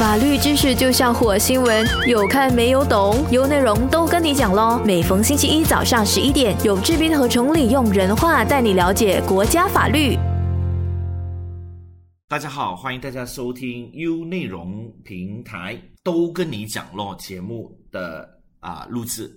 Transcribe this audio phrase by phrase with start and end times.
[0.00, 3.22] 法律知识就像火星文，有看没有懂？
[3.30, 4.82] 有内容都跟你讲喽。
[4.82, 10.16] 每逢星期一早上十一点，有志斌和崇礼用人话带你了解国家法律。
[12.28, 18.26] 大家好，欢迎大家收听 U 内容平台都跟你讲咯节目的
[18.60, 19.30] 啊录制。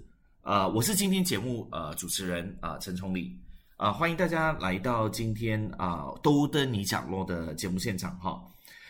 [0.44, 3.38] 呃，我是今天节目呃主持人啊陈崇礼
[3.76, 8.42] 啊，欢迎大家来到今天啊都跟你讲咯的节目现场哈。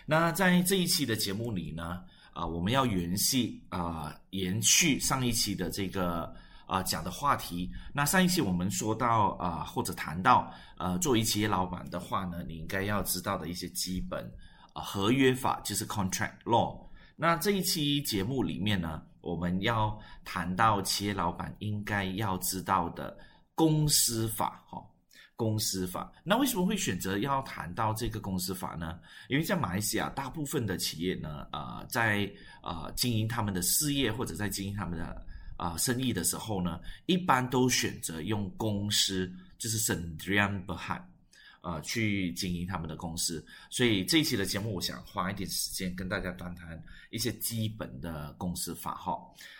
[0.06, 6.34] 那在这一期的节目里呢，啊，我们要延续啊，延续上一期的这个
[6.66, 7.72] 啊讲的话题。
[7.94, 14.30] 那上一期我们说到啊，或者谈到呃，作为企业老板的话呢，你应该要知道的一些基本
[14.74, 16.78] 啊合约法，就是 contract law。
[17.16, 23.18] 那这一期节目里面呢，我们要谈到企业老板应该要知道的
[23.56, 24.84] 公司法，哈。
[25.36, 29.00] 公司法，那为什么会选择要谈到这个公司法呢？
[29.28, 35.26] 因为在马来西亚，大部分的企业呢，呃，在呃经营他们的事业或者在经营他们的
[35.58, 41.02] 啊生意的时候呢，一般都选择用公司，就是 Sendirian Berhad，
[41.62, 43.44] 呃，去经营他们的公司。
[43.72, 49.18] 所以这一期的节目，我想花一点时间跟大家谈谈一些基本的公司法哈。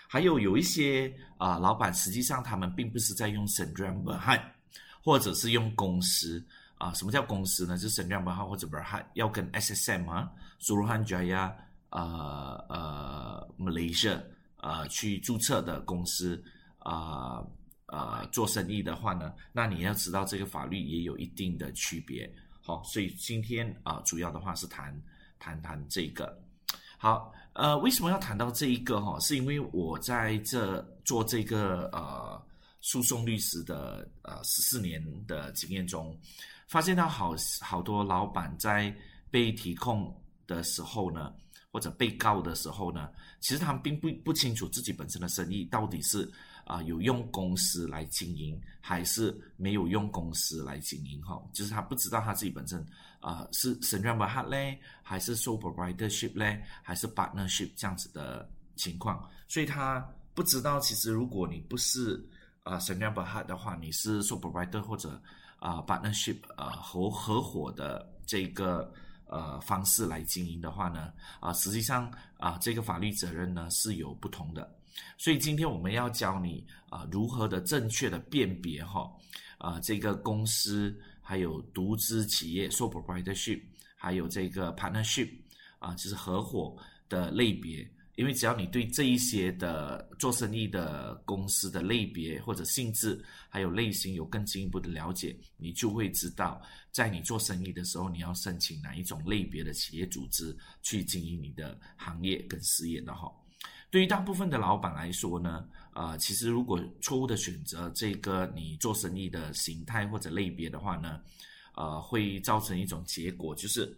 [0.08, 4.40] 还有有一些啊老板，实际上他们并不是在用 Sendirian Berhad。
[5.04, 6.42] 或者是用公司
[6.78, 6.94] 啊？
[6.94, 7.78] 什么叫公司呢？
[7.78, 11.52] 就是省量本号或者不还要跟 SSM 啊、苏鲁汉 Jaya
[11.90, 14.22] 呃呃 Malaysia
[14.58, 16.42] 呃去注册的公司
[16.80, 17.44] 啊
[17.88, 22.34] 呃做生意的话呢，那你要知道这个法律也有一定的区别。
[22.62, 24.98] 好，所以今天啊主要的话是谈
[25.38, 26.42] 谈谈这个。
[26.98, 29.20] 好，呃，为什么要谈到这一个哈？
[29.20, 32.42] 是因为我在这做这个呃。
[32.84, 36.16] 诉讼律师的呃十四年的经验中，
[36.68, 38.94] 发现到好好多老板在
[39.32, 40.14] 被提控
[40.46, 41.34] 的时候呢，
[41.72, 43.10] 或者被告的时候呢，
[43.40, 46.30] 其实他们并不不清楚自己本身的生意到底是
[46.66, 52.86] 啊有用公司来经营，还是没有用公司来经营哈，就是他不知道他自己本身
[53.22, 62.22] 啊是 s e n t r a l h 嘞，还是 sole proprietorship 嘞，还是 partnership 这样子的情况，所以他不知道其实如果你不是
[62.64, 65.22] 啊，什么样不好的话，你是 supervisor 或者
[65.60, 68.92] 啊 partnership 啊合合伙的这个
[69.28, 74.74] 呃方式来经营的话呢，啊，实际上啊这个法律责任呢是有不同的。
[75.18, 79.12] 所以今天我们要教你啊如何的正确的辨别哈
[79.58, 83.62] 啊这个公司还有独资企业 supervisorship
[83.96, 85.30] 还有这个 partnership
[85.80, 86.78] 啊就是合伙
[87.10, 87.86] 的类别。
[88.16, 93.20] 因为只要你对这一些的做生意的公司的类别或者性质
[93.50, 103.32] 还有类型有更进一步的了解，你就会知道，在你做生意的时候，你要申请哪一种类别的企业组织去经营你的行业跟事业的哈。
[103.90, 111.20] 对于大部分的老板来说呢，啊，其实如果错误的选择这个你做生意的形态或者类别的话呢，
[111.74, 113.92] 呃，会造成一种结果，就是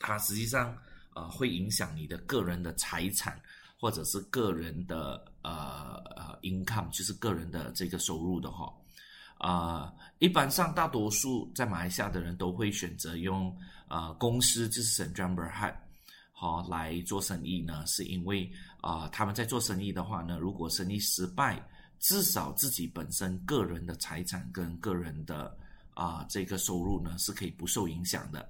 [0.00, 0.76] 它实际上。
[1.14, 3.40] 呃，会影响你的个人的财产，
[3.78, 8.72] 或者是个人的呃呃 income，就是个人的这个收入的哈。
[9.38, 13.56] 啊，一般上大多数在马来西亚的人都会选择用
[13.88, 15.14] 呃公司，就是 St.
[15.14, 15.74] John Berhad，
[16.32, 21.66] 好来做生意呢，是因为啊他们在做生意的话呢，如果生意失败，
[21.98, 25.56] 至少自己本身个人的财产跟个人的
[25.94, 28.46] 啊这个收入呢是可以不受影响的。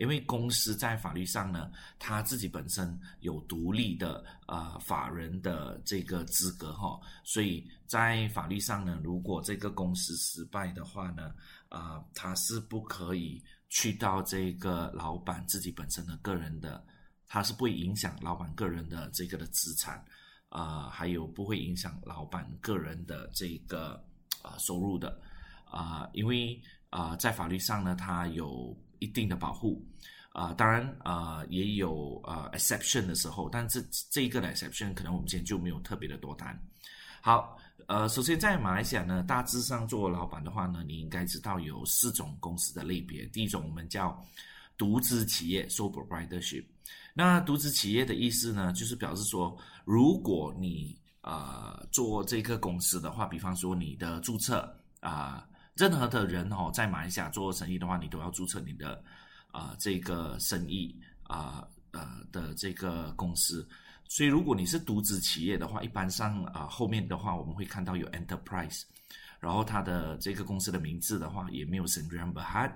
[0.00, 11.34] 因为公司在法律上呢，他自己本身有独立的呃法人的这个资格哈，所以在法律上呢，如果这个公司失败的话呢，
[11.68, 16.82] 啊，他是不可以去到这个老板自己本身的个人的，
[17.28, 20.02] 他是不会影响老板个人的这个的资产
[20.48, 24.02] 啊，还有不会影响老板个人的这个
[24.40, 25.20] 啊收入的
[25.66, 28.74] 啊，因为啊在法律上呢，他有。
[29.00, 29.84] 一定的保护，
[30.32, 36.56] 啊，当然啊，也有呃 exception 的时候，但这这一个的 exception 可能我们今天就没有特别的多谈。
[37.20, 43.26] 好，呃，首先在马来西亚呢，大致上做老板的话呢，你应该知道有四种公司的类别。
[43.26, 44.24] 第一种我们叫
[44.78, 46.64] 独资企业 （sole proprietorship）。
[47.12, 55.46] 那独资企业的意思呢，就是表示说，如果你呃做这个公司的话，比方说你的注册啊。
[55.80, 59.02] 任何的人哦，在马来西亚做生意的话，你都要注册你的
[59.50, 63.66] 啊这个生意啊呃的这个公司。
[64.06, 68.82] 所以，如果你是独资企业的话，一般上啊后面的话我们会看到有 enterprise，
[69.38, 72.72] 然后它的这个公司的名字的话也没有 Sendirian Berhad，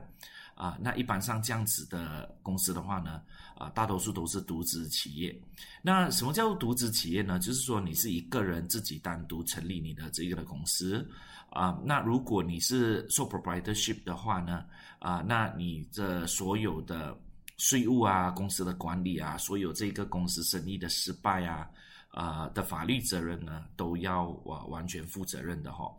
[0.55, 3.21] 啊，那一般上这样子的公司的话呢，
[3.55, 5.39] 啊，大多数都是独资企业。
[5.83, 7.39] 那什么叫独资企业呢？
[7.39, 11.07] 就是说你是一个人自己单独成立你的这个的公司
[11.55, 11.81] 啊。
[11.85, 14.65] 那如果你是 sole proprietorship 的话呢，
[14.99, 17.17] 啊，那你的所有的
[17.57, 21.71] 税务啊、公司的管理啊、所有这个公司生意的失败啊、
[22.11, 25.91] 啊的法律责任呢，都要完完全负责任的哈。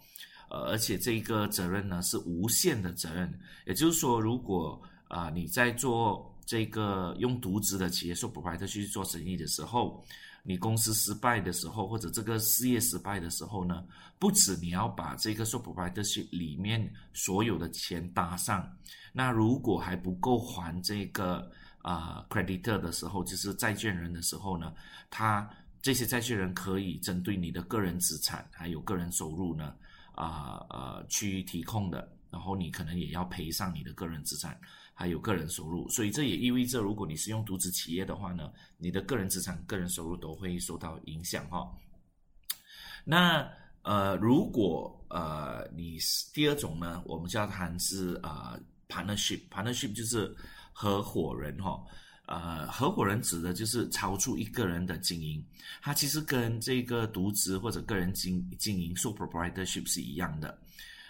[0.48, 3.34] 呃，而且这个责任呢是无限的责任，
[3.66, 10.06] 也就是说，如果啊你在做这个用独资的企业做 provider 去做生意的时候，
[10.48, 13.84] 你公司失败的时候，或者这个事业失败的时候呢，
[14.20, 18.72] 不止你要把这个做 provider 去里面所有的钱搭上，
[19.12, 24.72] 那如果还不够还这个啊 creditor 的时候，就是债权人的时候呢，
[25.10, 25.50] 他
[25.82, 29.74] 这些债权人可以针对你的个人资产还有个人收入呢。
[30.18, 34.60] 啊呃，去提控的，然后你可能也要赔上你的个人资产，
[34.94, 41.70] 还有个人收入，所以这也意味着，如果你是用独资企业的话呢，你的个人资产、个人收入都会受到影响哈。
[43.04, 43.48] 那
[43.84, 50.36] 呃，如果呃你是第二种呢，我们叫谈是啊 partnership，partnership 就是
[50.74, 51.84] 合伙人哈。
[52.28, 55.46] 呃，合伙人指的就是超出一个人的经营，
[55.80, 60.58] 它其实跟这个独资或者个人经经营 super proprietorship 是一样的。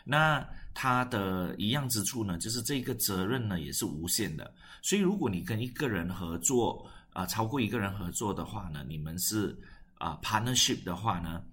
[0.05, 4.53] 那它的一样之处呢，就是这个责任呢也是无限的。
[4.81, 9.57] 所以如果你跟一个人合作啊，超过一个人合作的话呢，你们是
[9.97, 11.43] 啊 partnership 的话呢，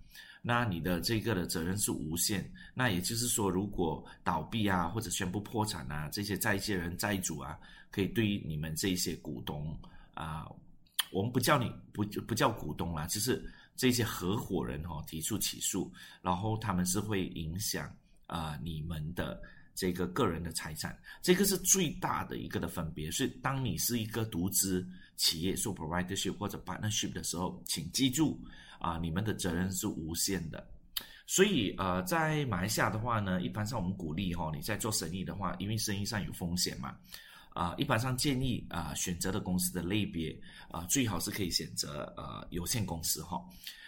[0.42, 2.48] 那你的这个的责任是无限。
[2.74, 7.58] 那也就是说，如果倒闭啊，或者宣布破产啊，这些债权人、债主啊。
[7.90, 9.78] 可以对于你们这些股东
[10.14, 10.48] 啊，
[11.12, 13.44] 我们不叫你不不叫股东啦，就是
[13.76, 17.94] 这些合伙人哈提出起诉，然后他们是会影响
[18.32, 19.38] 啊你们的
[19.74, 23.10] 这个个人的财产，这个是最大的一个的分别。
[23.10, 24.86] 是当你是一个独资
[25.16, 28.40] 企业做 providership 或者 partnership 的时候，请记住
[28.78, 30.66] 啊，你们的责任是无限的。
[31.26, 36.96] 所以呃，在马来西亚的话呢，一般上我们鼓励哈，你在做生意的话，因为生意上有风险嘛。
[37.54, 40.34] 啊，一般上建议啊，选择的公司的类别
[40.70, 43.38] 啊，最好是可以选择呃有限公司哈。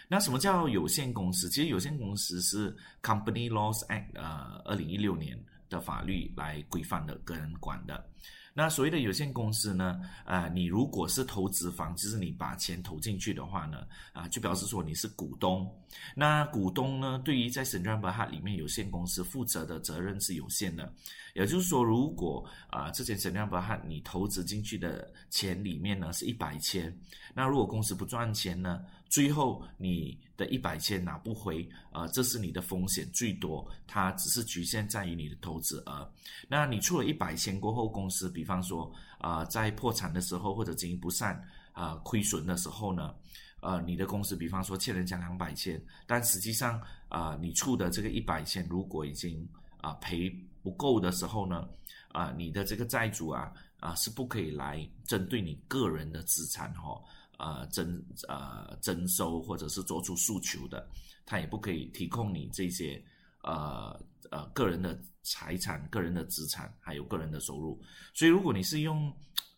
[0.07, 1.49] 那什么叫有限公司？
[1.49, 5.37] 其实有限公司是 Company Laws Act 呃二零一六年
[5.69, 8.09] 的法律来规范的，个人管的。
[8.57, 9.99] 那所谓的有限公司呢？
[10.23, 15.69] 啊，你如果是投资方，就是你把钱投进去的话呢，啊，就表示说你是股东。
[16.15, 20.89] 那股东呢，对于在 Central Berhad 里面有限公司负责的责任是有限的。
[21.33, 26.97] 也就是说，如果啊，这间 Central Berhad 你投资进去的钱里面呢是一百千，
[27.33, 28.85] 那如果公司不赚钱呢？
[29.07, 36.11] 最后你的一百千拿不回，啊，这是你的风险最多，它只是局限在于你的投资额。
[36.49, 43.15] 那你出了一百千过后，公司比比方说啊，在破产的时候或者经营不善啊，亏损的时候呢，
[43.59, 49.43] 呃，你的公司比方说欠人家两百千，但实际上啊，你出的这个一百千如果已经
[49.81, 50.29] 啊赔
[50.61, 51.67] 不够的时候呢，
[52.09, 57.01] 啊，你的这个债主啊啊是不可以来针对你个人的资产哈。
[57.37, 60.87] 呃，征呃征收或者是做出诉求的，
[61.25, 63.03] 他也不可以提供你这些
[63.41, 63.99] 呃
[64.31, 67.81] 呃个人的财产、个人的资产，还有个人的收入。
[68.13, 69.11] 所以，如果你是用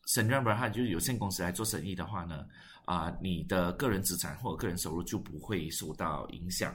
[0.05, 2.45] s e n r a b e r，就是有限公司来做生意的话呢，
[2.85, 6.73] 啊，你的个人资产或者个人收入就不会受到影响。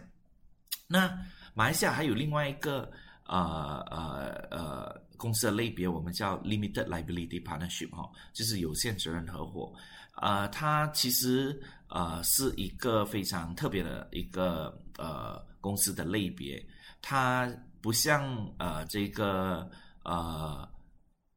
[0.87, 1.09] 那
[1.55, 2.91] 马来西亚还有另外一个
[3.25, 9.73] 呃呃呃公司的类别，我们叫 Limited Liability Partnership 哈，就是有限责任合伙。
[10.17, 16.63] 呃，它其实呃是一个非常特别的一个呃公司的类别，
[17.03, 19.71] 它不像呃这个
[20.05, 20.67] 呃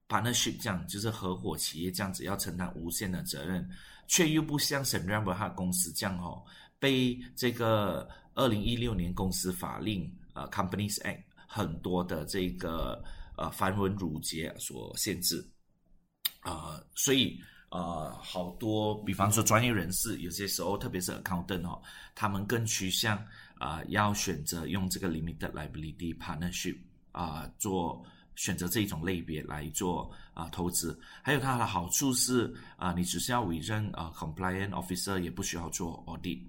[0.07, 3.67] partnership 这样，就是合伙企业这样子要承担无限的责任，
[4.07, 6.41] 却又不像 s e n r a m b e r 公司这样哦，
[6.79, 13.03] 被这个二零一六年公司法令呃 Companies Act 很多的这个
[13.35, 15.45] 呃繁文缛节所限制
[16.41, 17.41] 啊，所以。
[17.69, 21.81] 呃，好多，比方说专业人士，有些时候，特别是 accountant 哦，
[22.13, 23.21] 他们更趋向
[23.65, 26.77] 啊，要选择用这个 limited liability partnership
[27.11, 28.05] 啊，做
[28.35, 30.95] 选择这一种类别来做啊投资。
[31.23, 36.39] 还有它的好处是啊，你只需要委任啊 compliant officer，也不需要做 audit。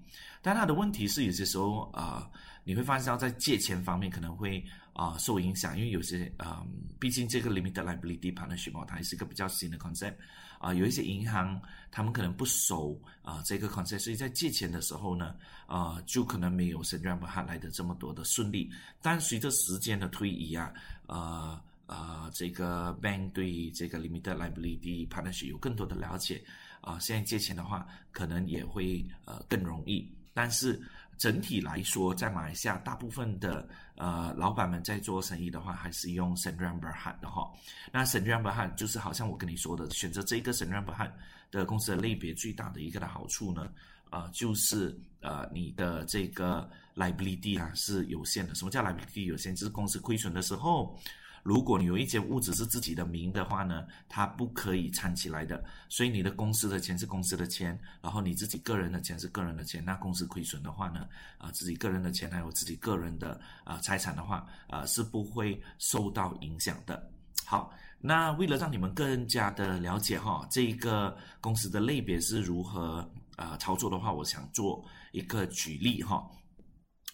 [0.43, 2.29] 但它的问题是，有些时候啊，
[2.63, 6.63] 你会发现到在借钱方面可能会啊受影响，因为有些啊，
[6.99, 10.17] 毕竟这个 limited liability partnership 哦，它也是一个比较新的 concept。
[10.59, 11.61] 啊，有一些银行
[11.91, 15.35] 他们可能不熟啊这个 concept，所以在借钱的时候呢，
[15.65, 18.71] 啊，就可能没有 s e n r a b 来的这么多的顺利。
[19.01, 20.73] 但随着时间的推移啊，
[21.07, 26.43] 呃呃，这个 bank 对这个 limited liability partnership 有更多的了解
[26.81, 30.05] 啊，现在借钱的话可能也会呃更容易。
[30.33, 30.79] 但是
[31.17, 37.51] 整体来说，在马来西亚大部分的呃老板们在做生意的话，还是用 Sembrahan 的哈。
[37.91, 41.11] 那 Sembrahan 就是好像我跟你说的，选择这个 Sembrahan
[41.51, 43.67] 的公司的类别最大的一个的好处呢，
[44.11, 48.53] 呃，就是呃你的这个 liability 啊是有限的。
[48.55, 49.55] 什么叫 liability 有限？
[49.55, 50.97] 就是公司亏损的时候。
[51.43, 55.63] 如果你有一间屋子是自己的名的话呢，它不可以掺起来的。
[55.89, 59.83] 所以你的公司的钱是公司的钱，然后你自己个人的钱是个人的钱。
[59.83, 67.09] 那公司亏损的话呢，啊，自己个人的钱还有自己个人的啊财产的话，啊是不会受到影响的。
[67.45, 76.29] 好，那为了让你们更加的了解哈，这一个公司的类别是如何啊操作的话，我想做一个举例哈。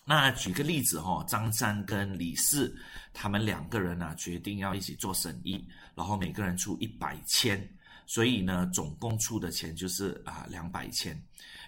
[0.06, 2.76] 那举个例子哈，张三跟李四
[3.14, 7.66] 他们两个人呢决定要一起做生意，然后每个人出一百千，
[8.06, 11.18] 所以呢总共出的钱就是啊两百千。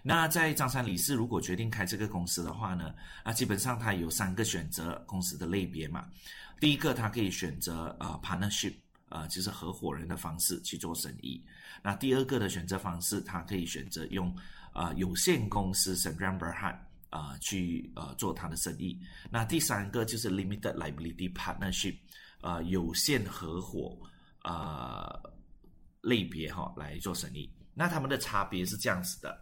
[0.03, 6.05] 那在张三李四如果决定开这个公司的话呢，啊基本上他有三个选择公司的类别嘛。
[6.59, 8.73] 第一个他可以选择啊 partnership
[9.09, 11.41] 啊就是合伙人的方式去做生意。
[11.81, 14.35] 那第二个的选择方式，他可以选择用
[14.73, 16.84] 啊有限公司 sandrambar 汗
[17.15, 18.99] 啊，去呃做他的生意。
[19.31, 21.95] 那第三个就是 limited liability partnership，
[22.41, 23.97] 呃，有限合伙
[24.41, 25.17] 啊
[26.01, 27.49] 类别哈来做生意。
[27.73, 29.41] 那他们的差别是这样子的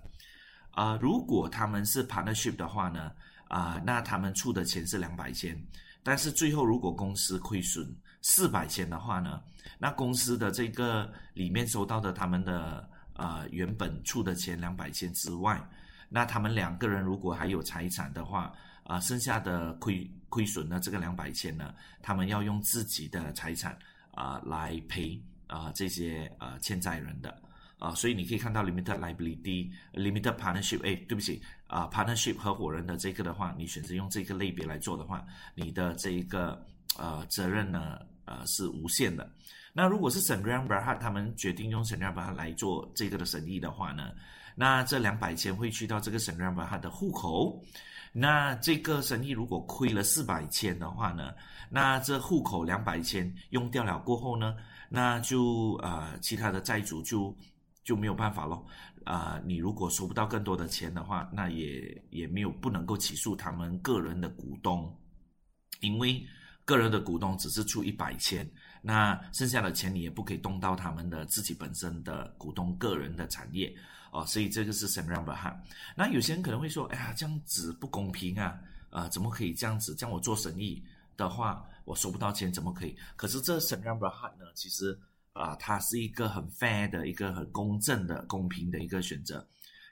[0.70, 3.12] 啊，如果他们是 partnership 的话呢，
[3.48, 5.60] 啊，那他们出的钱是两百千，
[6.04, 9.42] 但是最后如果公司亏损四百千的话呢，
[9.80, 15.60] 那公司的这个里面收到的他们的啊原本出的钱两百千之外。
[16.16, 18.54] 那他们两个人如果还有财产的话，
[18.84, 20.80] 啊，剩下的亏亏损呢？
[20.80, 23.76] 这个两百千呢，他们要用自己的财产
[24.12, 27.36] 啊来赔啊这些呃欠债人的
[27.80, 36.64] 啊，所以你可以看到 limited liability limited partnership，哎，对不起啊，partnership 合伙人的这个的话，你选择用这个类别来做的话，你的这一个
[36.96, 39.28] 呃责任呢呃是无限的。
[39.74, 42.12] 那如果是 s a n r a m b e r 哈他们决定用 s a n r a
[42.12, 44.12] m b e r 来做这个的生意的话呢？
[44.56, 47.64] 那这两百千会去到这个省让把他的户口，
[48.12, 51.34] 那这个生意如果亏了四百千的话呢，
[51.70, 54.56] 那这户口两百千用掉了过后呢，
[54.90, 57.36] 那就呃其他的债主就
[57.84, 58.66] 就没有办法咯。
[59.06, 64.98] 啊，你如果收不到更多的钱的话，那也也没有不能够起诉他们个人的股东，
[65.82, 66.26] 因为
[66.64, 68.50] 个人的股东只是出一百千，
[68.82, 73.76] 那剩下的钱你也不可以动到他们的自己本身的股东个人的产业。
[74.14, 75.60] 哦，所以这个是 s e n r a m b e r 哈。
[75.98, 78.56] 那有些人可能会说，哎呀，这样子不公平啊！
[78.92, 79.96] 啊，怎么可以这样子？
[79.96, 80.84] 这样我做生意
[81.18, 82.96] 的话，我收不到钱，怎么可以？
[83.16, 84.96] 可是这 s e n r a m b e r 哈呢，其实
[85.34, 89.44] 啊，它是一个很 fair 的一个很公正的、公平的一个选择。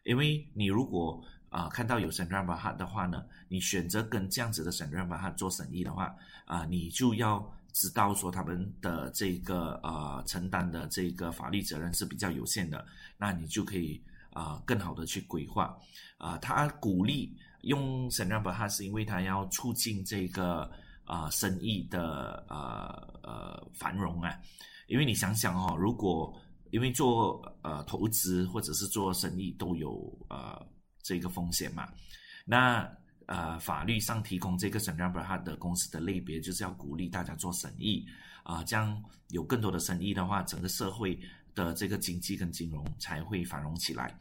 [0.03, 4.97] 因为你如果啊看到有 s e n r a m b e r 哈的话呢，你选择跟这样子的 s e n r
[4.97, 12.85] a m b e r 哈做生意的话，啊，你就要知道说他们的这个呃承担的这个法律责任是比较有限的，
[13.17, 13.99] 那你就可以。
[14.33, 15.77] 啊，更好的去规划，
[16.17, 20.71] 啊，他鼓励用 s e n r a m b e r 是因为他要促进这个
[21.03, 24.39] 啊生意的呃呃繁荣啊，
[24.87, 26.33] 因为你想想哦，如果
[26.71, 30.65] 因为做呃投资或者是做生意都有呃
[31.03, 31.89] 这个风险嘛，
[32.45, 32.89] 那
[33.25, 38.05] 呃法律上提供这个 s e n r a m b e r 的公司的类别就是要鼓励大家做生意
[38.43, 41.19] 啊，这样有更多的生意的话，整个社会。
[41.55, 44.17] 的这个经济跟金融才会繁荣起来，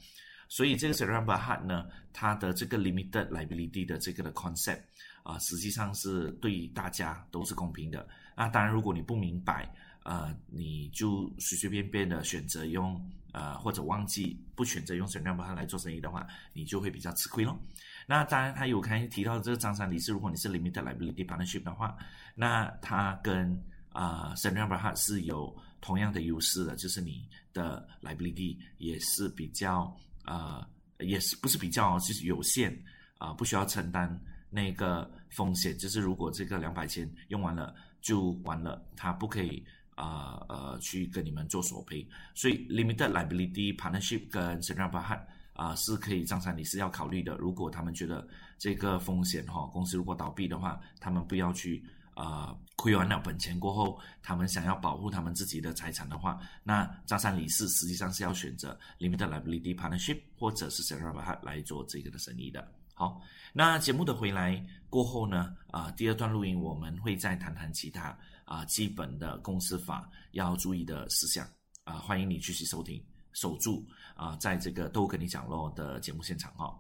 [0.48, 4.80] 所以这个 s e r a b a h a t 呢，它的这个 limited liability 的这个的 concept
[5.22, 8.06] 啊，实际上是对大家都是公平的。
[8.36, 9.72] 那当然，如果你不明白，
[10.02, 13.00] 呃，你就随随便便的选择用
[13.32, 17.58] 呃或者忘记不选择用 s e r a b a h a t 来做生意的话，你就会比较吃亏咯。
[18.06, 21.96] 那当然，他有刚才提到这个张三李四，如果你是 limited liability partnership 的话，
[22.34, 29.96] 那他跟啊 s e r a b a h a t 是有同样的优势的，就是你的 liability 也是比较
[30.26, 30.64] 呃，
[30.98, 32.78] 也是不是比较，就是有限
[33.18, 34.20] 啊，不需要承担
[34.50, 35.76] 那个风险。
[35.78, 42.06] 就是如果这个两百千用完了就完了，他不可以啊呃去跟你们做索赔。
[42.34, 47.34] 所以 limited liability partnership 跟 s e r a m b a h a t 啊是可以，张三你是要考虑的。
[47.36, 48.26] 如果他们觉得
[48.58, 51.82] 这个风险哈，公司如果倒闭的话，他们不要去。
[52.20, 62.66] 啊亏完了本钱过后，他们想要保护他们自己的财产的话，那张三李四实际上是要选择 limited liability partnership 或者是 s e r a b a 来做这个的生意的。
[62.94, 63.18] 好，
[63.54, 71.48] 那节目的回来过后呢，啊，第二段录音我们会再谈谈其他啊基本的公司法要注意的事项
[71.84, 76.78] 啊，欢迎你继续收听，守住啊，在这个都跟你讲咯的节目现场哈。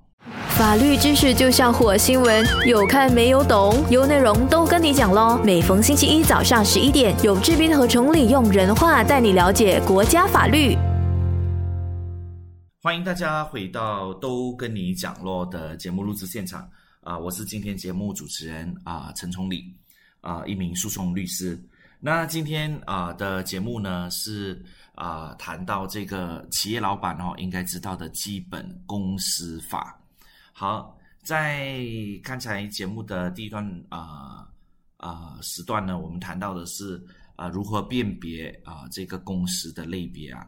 [0.50, 5.40] 法律知识就像火星文，有看没有懂，有内容都跟你讲喽。
[5.42, 10.76] 每逢星期一早上十一点，有志斌和崇礼用人话带你了解国家法律。
[12.82, 16.68] 欢迎大家回到都跟你讲咯的节目录制现场
[17.00, 19.74] 啊，我是今天节目主持人啊陈崇礼
[20.20, 21.58] 啊，一名诉讼律师。
[21.98, 24.62] 那今天啊的节目呢是
[24.94, 29.99] 啊谈到这个企业老板哦应该知道的基本公司法。
[30.60, 31.74] 好，在
[32.22, 34.46] 刚才节目的第一段啊
[34.98, 37.02] 啊时段呢，我们谈到的是
[37.34, 40.46] 啊如何辨别啊这个公司的类别啊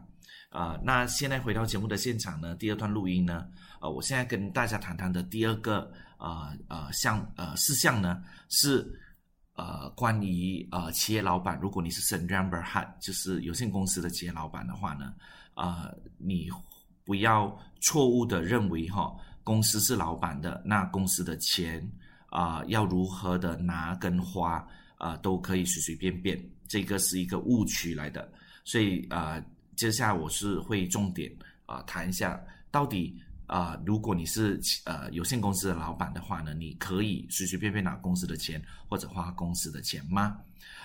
[0.51, 3.47] 啊那现在回到节目的现场呢，第二段录音呢，
[3.81, 8.87] 呃，我现在跟大家谈谈的第二个啊啊项呃事项呢是
[9.55, 15.11] 呃关于呃企业老板，如果你是 s e n r a m b e r h a t 就是有限公司的企业老板的话呢，
[15.55, 15.89] 啊
[16.19, 16.51] 你
[17.03, 19.11] 不要错误的认为哈。
[19.43, 21.85] 公司是老板的，那公司的钱
[22.27, 24.65] 啊，要如何的拿跟花
[24.97, 28.31] 啊，都可以随随便便，这个是一个误区来的。
[28.63, 29.43] 所以啊，
[29.75, 31.29] 接下来我是会重点
[31.65, 40.37] 啊谈一下，到底啊，如果你是呃有限公司的老板的话呢，你可以随随便便拿公司的钱或者花公司的钱吗？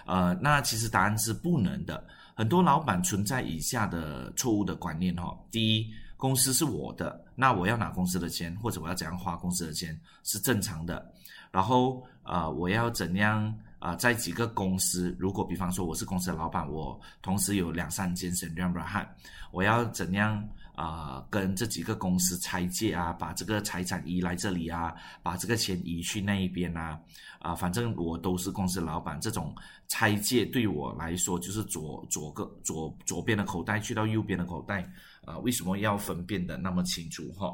[0.05, 2.05] 呃，那其实答案是不能的。
[2.35, 5.95] 很多老板存在以下的错误的观念哈，第一。
[6.19, 11.11] 公司是我的，那我要拿公司的钱，或者我要怎样花公司的钱是正常的。
[11.51, 19.09] 然后啊，我要怎样啊，在几个公司，如果比方说我是公司的老板，我同时有两三间省量不汉，
[19.53, 27.01] 我要怎样啊，跟这几个公司拆借啊，把这个财产移来这里啊，把这个钱移去那一边啊，
[27.39, 29.55] 啊，反正我都是公司老板，这种
[29.87, 34.91] 拆借对我来说就是左左个左左边的口袋去到右边的口袋。
[35.29, 37.53] 啊，为什么要分辨的那么清楚哈？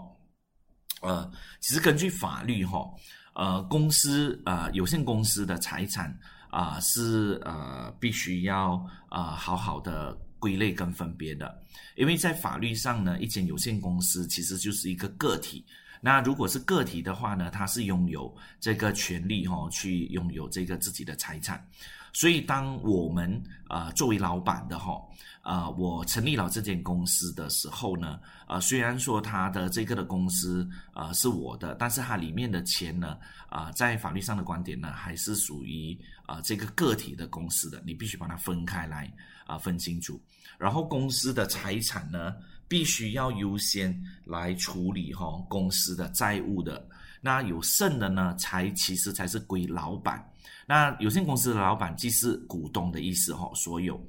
[1.02, 2.88] 呃，其实根据法律哈，
[3.35, 6.16] 呃，公司啊，有限公司的财产
[6.51, 11.62] 啊，是呃必须要啊好好的归类跟分别的，
[11.96, 15.66] 因为在法律上呢，一间有限公司其实就是一个个体。
[16.01, 21.66] 那如果是个体的话呢，它是拥有这个权利哈，去拥有这个自己的财产。
[22.12, 25.03] 所以，当我们啊作为老板的哈
[25.44, 33.18] 啊，我成立了这间公司的时候呢，啊虽然说他的这个的公司啊是我的，但是它里面的钱呢
[33.50, 39.12] 啊，在法律上的观点呢，还是属于啊这个个体的公司的，你必须把它分开来
[39.46, 40.18] 啊分清楚。
[40.57, 42.35] 然后公司的财产呢，
[42.66, 46.88] 必须要优先来处理哈公司的债务的，
[47.20, 50.26] 那有剩的呢，才其实才是归老板。
[50.66, 54.02] 那有限公司的老板既是股东的意思哈，所有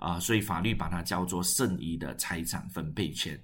[0.00, 3.38] 啊，所以法律把它叫做剩余的财产分配权。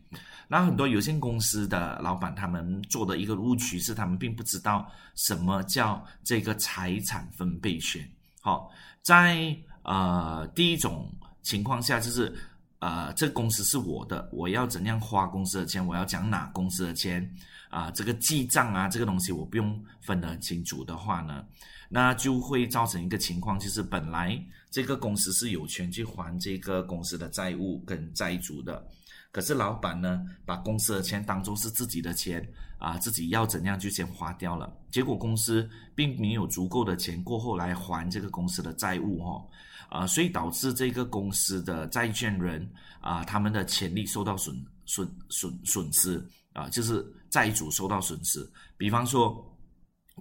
[0.48, 8.08] 那很多有限公司的老板他们做的一个误区是，他们并不知道什么叫这个财产分配权。
[8.40, 8.70] 好，
[9.02, 12.34] 在呃第一种情况下就是
[12.78, 17.28] 呃这个公司是我的，我要怎样花公司的钱，我要讲哪公司的钱
[17.68, 21.44] 啊，这个记账啊这个东西我不用分得很清楚的话呢？
[21.88, 24.38] 那就会造成一个情况，就是本来
[24.70, 28.86] 这个公司是有权去还这个公司的债务跟债主的，
[29.30, 32.46] 可是老板呢把公司的钱当做是自己的钱
[32.78, 39.46] 啊，自己要怎样就先花掉了，结果公司并没有足够的钱过后来还这个公司的债务哈
[39.88, 42.68] 啊，所以导致这个公司的债权人
[43.00, 46.24] 啊他们的权利受到损损损损失。
[46.52, 49.44] 啊，就是债主受到损失，比方说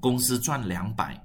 [0.01, 1.15] 公司赚两百。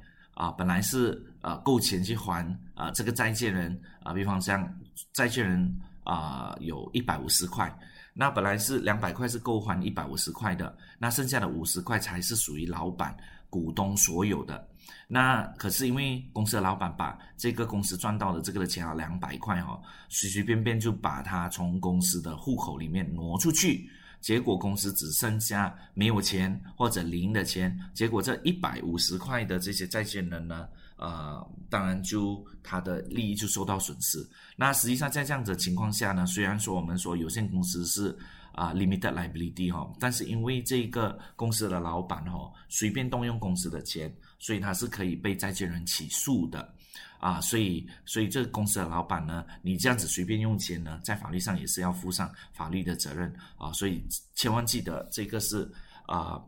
[0.40, 4.66] 啊，本来是呃够钱去还啊这个债权人啊，比方像
[5.12, 7.70] 债权人啊有一百五十块，
[8.14, 13.14] 那本来是两百块是够还一百五十块的，那剩下的五十块才是属于老板
[13.50, 14.66] 股东所有的。
[15.07, 23.90] 那可是因为公司的老板把这个公司赚到的这个的钱啊两百块哈，随随便便就把它从公司的户口里面挪出去。
[24.20, 34.18] 结果公司只剩下没有钱或者零的钱，结果这一百五十块的这些债权人呢，呃，当然就他的利益就受到损失。
[34.56, 38.16] 那实际上在这样的情况下呢，虽然说我们说有限公司是
[38.52, 46.74] 啊 limited liability 哈，但是因为这个公司的老板哈随便动用公司的钱，所以他是可以被债权人起诉的。
[47.20, 54.04] 啊，所以所以这个公司的老板呢，你这样子随便用钱呢，在法律上也是要负上法律的责任啊，所以
[54.35, 55.70] 千万记得这个是
[56.06, 56.42] 啊。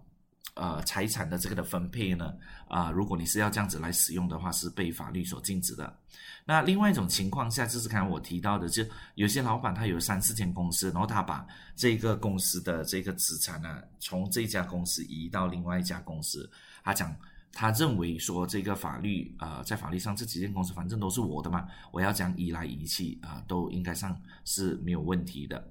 [0.54, 2.35] 呃，财产的这个的分配呢，
[2.68, 5.96] 啊，如果你是要这样子来使用的话，是被法律所禁止的。
[6.44, 16.50] 那另外一种情况下，就是刚才我提到的，就有些老板他有三四间公司，然后他把这个公司的这个资产呢，从这家公司移到另外一家公司，
[16.85, 17.16] 他讲
[17.52, 25.62] 他认为说这个法律啊，在法律上这几间公司反正都是我的嘛，我要讲移来移去啊，都应该上是没有问题的。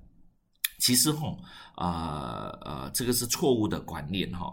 [0.80, 1.38] 其实吼，
[1.76, 4.52] 呃呃，这个是错误的观念哈，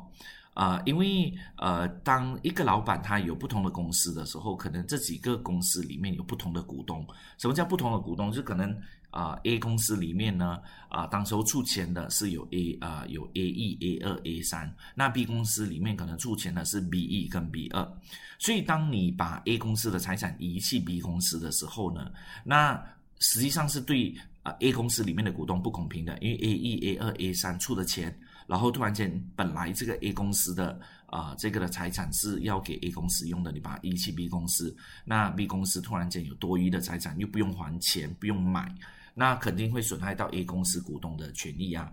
[0.53, 7.07] 啊，因为呃，当一个老板他有不同的公司的时候，可能这几个公司里面有不同的股东。
[7.39, 8.31] 什么叫不同的股东？
[8.31, 8.79] 就可能
[9.11, 18.01] 啊，A 公司里面呢，啊，当时候出钱的是有 A 啊，有 A 一、A 二、A 三，那 B 公司里面可能出钱的是 B 一跟 B 二。
[18.39, 22.11] 所以，当你把 A 公司的财产移去 B 公司的时候呢，
[22.45, 22.81] 那
[23.19, 24.55] 实际上是对啊。
[24.61, 28.17] A 公司里面的股东不公平的，因为 A 一、A 二、A 三出的钱，
[28.47, 38.73] 然后突然间本来这个 A 公司的啊这个的财产是要给 A 公司用的，你把它移去 B 公司，那 B 公司突然间有多余的财产，又不用还钱，不用买，
[39.19, 41.93] 那肯定会损害到 A 公司股东的权益啊。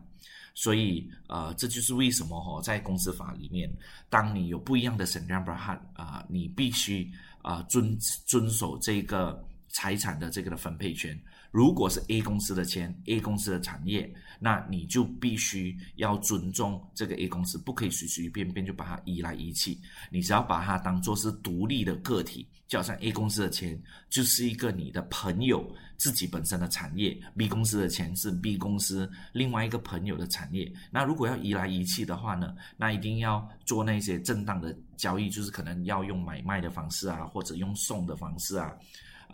[0.54, 3.70] 所以呃，这就是为什么哈，在公司法里面，
[4.10, 7.12] 当你有不一样的 s e n a r i 啊，你必须
[7.42, 11.20] 啊遵遵守这个财产的这个的分配权。
[11.56, 19.78] 如果是 A 公司的钱，A 公司的产业，那你就必须要尊重这个 A 公司，不可以随随便便就把它移来移去。
[20.12, 25.66] 你只要把它当做是独立的个体，就好像 A 公司的钱就是一个你的朋友
[25.96, 30.70] 自己本身的产业，B 公司的钱是 B 公司另外一个朋友的产业。
[30.92, 38.76] 那如果要移来移去的话呢，那一定要做那些正当的交易，就是可能要用买卖的方式啊，或者用送的方式啊。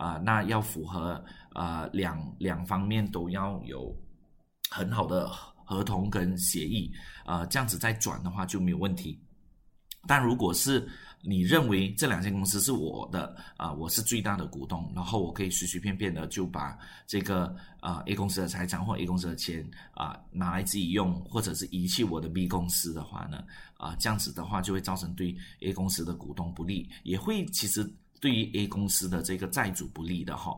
[0.02, 3.96] 啊，那要符合啊两两方面都要有
[4.68, 5.28] 很好的
[5.64, 6.92] 合同跟协议
[7.24, 9.16] 啊，这样子再转的话就没有问题。
[10.08, 10.84] 但如果是
[11.22, 23.44] 你认为这两间公司是我的啊，我是最大的股东，然后我可以随随便便的就把这个啊 A 公司的财产或 A 公司的钱啊拿来自己用，或者是遗弃我的 B 公司的话呢，
[23.76, 27.88] 啊这样子的话就会造成对 A 公司的股东不利，也会其实。
[28.22, 30.56] 对于 A 公司的这个债主不利的哈，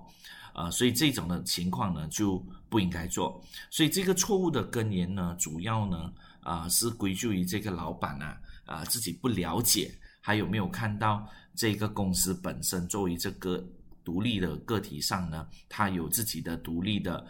[0.55, 3.42] 呃，所以这种的情况呢就不应该做。
[3.70, 13.66] 所以这个错误的根源呢，主要呢啊是归咎于这个老板呢啊自己不了解，还有没有看到这个公司本身作为这个
[14.05, 17.27] 独立的个体上呢，他有自己的独立的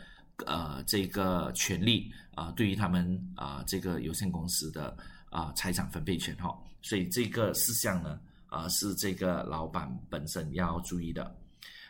[0.47, 4.97] 呃这个权利啊，对于他们啊这个有限公司的
[5.31, 6.53] 啊财产分配权哈。
[6.83, 8.19] 所以这个事项呢。
[8.55, 11.37] 啊，是这个老板本身要注意的。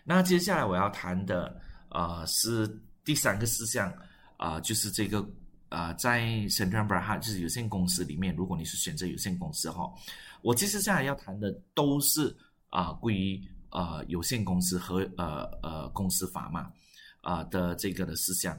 [0.03, 2.67] 那接下来我要谈的，呃，是
[3.05, 3.93] 第三个事项，
[4.39, 5.23] 啊，就是这个，
[5.69, 9.93] 啊，在 Central b r a 就是有限公司里面，如果你是选择有限公司哈，
[10.41, 12.35] 我接下来要谈的都是
[12.71, 16.73] 啊，关于呃有限公司和呃呃公司法嘛，
[17.21, 18.59] 啊的这个的事项。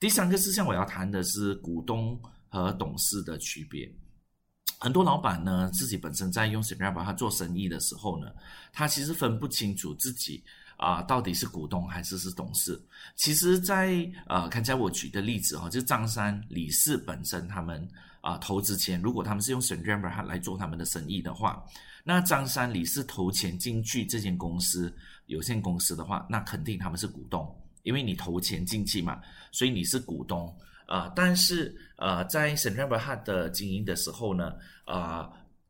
[0.00, 3.92] 第三个事项我要谈的是股东和董事的区别。
[4.82, 8.32] 很多老板呢，自己本身在用 s 么样把它做生意的时候呢，
[8.72, 10.42] 他其实分不清楚自己
[10.76, 12.82] 啊到底是股东还是是董事。
[13.14, 17.88] 其实，在呃，刚才我举的例子哈，就张三李四本身他们
[18.22, 21.64] 啊投资钱，如果他们是用 s 么样把它来做他们的生意的话，
[22.02, 24.92] 那张三李四投钱进去这间公司
[25.26, 27.48] 有限公司的话，那肯定他们是股东，
[27.84, 29.20] 因为你投钱进去嘛，
[29.52, 30.52] 所以你是股东。
[30.88, 34.52] 呃，但是呃，在 s e n t r a l h a t 的经营的时候呢，
[34.86, 35.28] 呃，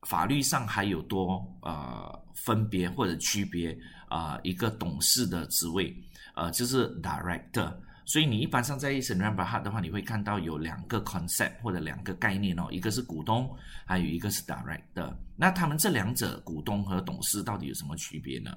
[0.09, 3.77] 法律上还有多呃分别或者区别
[4.09, 5.95] 啊一个董事的职位，
[6.35, 7.73] 呃，就是 director。
[8.05, 13.49] 所以你一般上在 s e n t r a l h a t 的话，你会看到有两个 concept 或者两个概念哦，一个是股东，
[13.87, 15.15] 还有一个是 director。
[15.37, 18.57] 那他们这两者股东和董事到底有什么区别呢？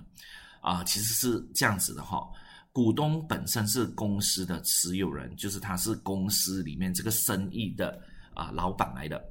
[0.61, 2.27] 啊，其实是这样子的哈。
[2.75, 7.97] 股东本身是公司的持有人，就是他是公司里面这个生意的
[8.33, 9.25] 啊老板来的，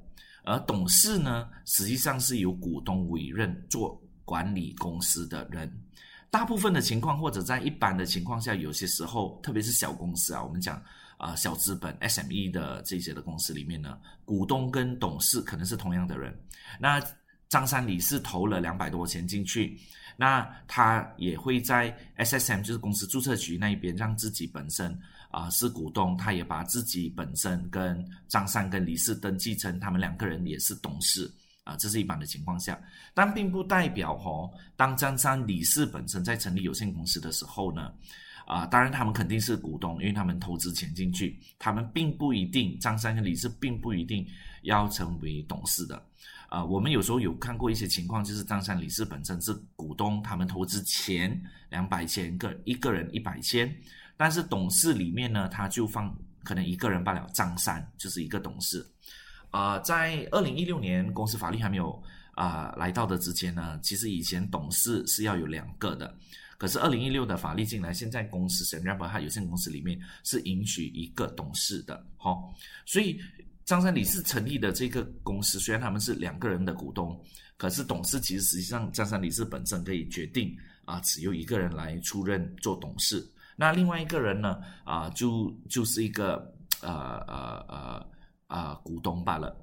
[0.44, 5.70] 而董事呢，实际上是由股东委任做管理公司的人。
[6.30, 10.82] 大部分的情况或者在一般的情况下，有些时候，特别是小公司啊，我们讲
[11.18, 16.34] 啊小资本 SME 的这些的公司里面呢，股东跟董事可能是同样的人。
[16.80, 16.98] 那
[17.50, 19.78] 张三李四投了两百多钱进去。
[20.16, 24.96] 那他也会在 SSM，就是公司注册局那一边，让自己本身
[25.30, 31.30] 啊是股东，他也把自己本身跟张三跟李四登记成他们两个人也是董事
[31.64, 32.78] 啊，这是一般的情况下，
[33.14, 37.92] 但并不代表哦，当张三李四本身在成立有限公司的时候呢，
[38.46, 44.26] 啊，当然他们肯定是股东，因为他们投资钱进去，他们并不一定张三跟李四并不一定
[44.62, 46.00] 要成为董事的，
[46.48, 53.74] 啊，我们有时候有看过一些情况，就是张三李四本身是股东，他们投资钱两百千个一个人一百千，
[54.16, 58.86] 但是董事里面呢，他就放可能一个人罢了，张三就是一个董事。
[59.50, 62.02] 啊，在二零一六年公司法律还没有
[62.34, 66.12] 啊来到的之前呢，其实以前董事是要有两个的，
[66.58, 72.36] 可是二零一六的法律进来，现在公司神然伯它有限公司里面是允许一个董事的，哈，
[72.84, 73.20] 所以
[73.64, 77.20] 张三李四成立的这个公司，虽然他们是两个人的股东，
[77.56, 86.90] 可是董事其实实际上张三李四本身可以决定啊，只有一个人来出任做董事，那另外一个人呢啊，就就是一个呃
[87.26, 88.14] 呃呃。
[88.46, 89.56] 啊，股东罢了。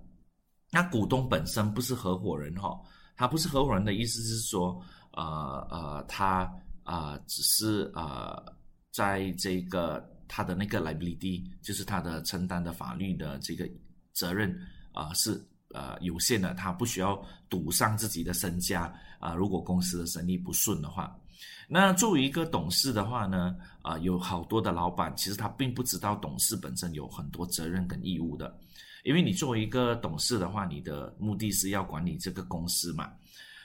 [0.72, 2.78] 那股东本身不是合伙人哈，
[3.16, 5.24] 他不是合伙人的意思是说，呃
[5.70, 6.52] 呃，他
[6.84, 8.44] 啊只是呃
[8.92, 13.70] 在这个他的那个 liability，就是他的承担的法律的这个
[14.14, 14.56] 责任
[14.94, 15.42] 啊是
[15.74, 19.34] 呃有限的，他不需要赌上自己的身家啊。
[19.34, 21.16] 如果公司的生意不顺的话，
[21.68, 28.56] 那作为一个董事的话呢，啊有好多的老板其实他并不知道董事本身有很多责任跟义务的。
[29.04, 33.12] 因为你作为一个董事的话，你的目的是要管理这个公司嘛。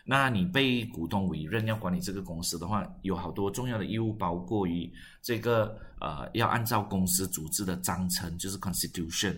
[0.08, 9.36] 那你被股东委任要管理这个公司的话，有好多重要的义务，包括于这个呃，要按照公司组织的章程，就是 constitution，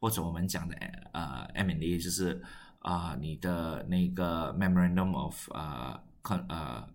[0.00, 0.74] 或者我们讲的
[1.12, 2.42] 呃 M&A，就是
[2.80, 6.88] 啊你的那个 memorandum of 呃 con 呃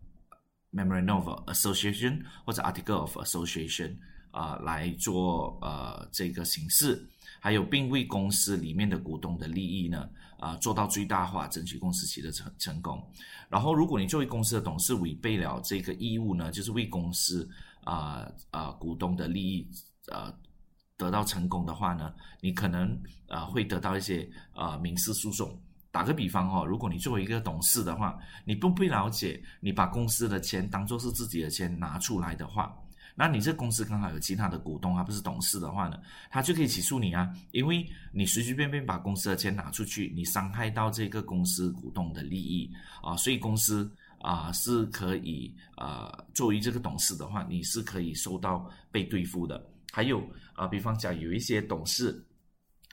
[0.74, 3.96] memorandum of association 或者 article of association
[4.32, 7.08] 啊来做呃这个形式。
[7.40, 13.00] 还有，并为公司里面的股东的利益呢，啊，做到最大化，争取公司取得成成功。
[13.50, 17.48] 然后，如果你作为公司的董事违背了这个义务呢，就是为公司
[17.84, 19.70] 啊啊股东的利益
[20.08, 20.34] 呃
[20.98, 25.58] 得到成功的话呢，你可能啊会得到一些啊民事诉讼。
[25.92, 32.78] 打个比方哦，如果你作为一个董事的话，你不不了解，你把公司的钱当做是自己的钱拿出来的话。
[33.18, 35.98] 那你这公司刚好有其他的股东，而不是董事的话呢，
[36.30, 42.70] 他就可以起诉你啊，因为你随随便便把公司的钱拿出去，你伤害到这个公司股东的利益
[43.02, 49.66] 啊，所以公司啊是可以啊作为这个董事的话，你是可以受到被对付的。
[49.94, 50.22] 还有
[50.56, 52.26] 啊，比方讲有一些董事，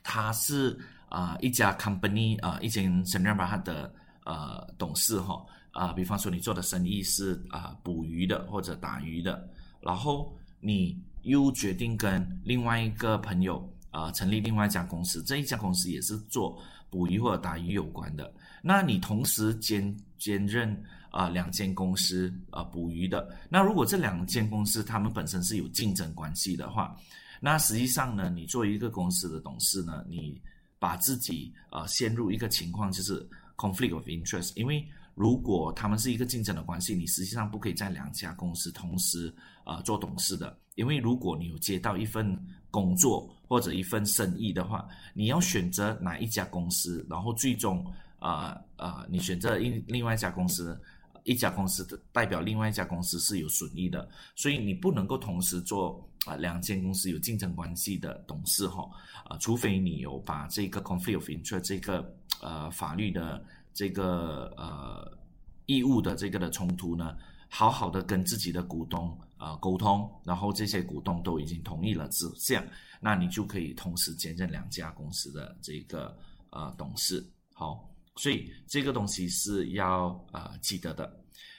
[0.02, 3.92] 他是啊一家 company 啊一间什么样把他的
[4.24, 9.48] 呃董事哈啊，比方说你做的生意是啊捕鱼的或者打鱼的。
[9.80, 18.32] 然后你又决定跟另外一个朋友啊成立另外一家公司，这一家公司也是做捕鱼或者打鱼有关的。
[18.62, 26.96] 那你同时兼兼任啊两间公司啊捕鱼的，那如果这两间公司他们本身是有竞争关系的话，
[27.44, 30.40] 那实际上呢，你作为一个公司的董事呢，你
[30.78, 34.86] 把自己啊陷入一个情况就是 conflict of interest，因为。
[35.14, 39.30] 如果他们是一个竞争的关系，你实际上不可以在两家公司同时
[39.62, 42.34] 啊做董事的，因为如果你有接到一份
[42.70, 47.84] 工作或者一份生意的话，你要选择哪一家公司，然后最终
[48.20, 50.80] 啊啊你选择另另外一家公司，
[51.24, 58.88] 一家公司的代表另外一家公司是有损益的，所以你不能够同时做啊两间公司有竞争关系的董事哈
[59.24, 63.44] 啊，除非你有把这个 conflict of interest 这个呃法律的。
[63.74, 65.18] 这个呃
[65.64, 67.16] 义务的这个的冲突呢，
[67.48, 72.62] 好好的跟自己的股东啊沟通，然后这些股东都已经同意了这样，
[73.00, 76.14] 那你就可以同时兼任两家公司的这个
[76.50, 77.26] 呃董事。
[77.54, 81.10] 好，所以这个东西是要呃记得的。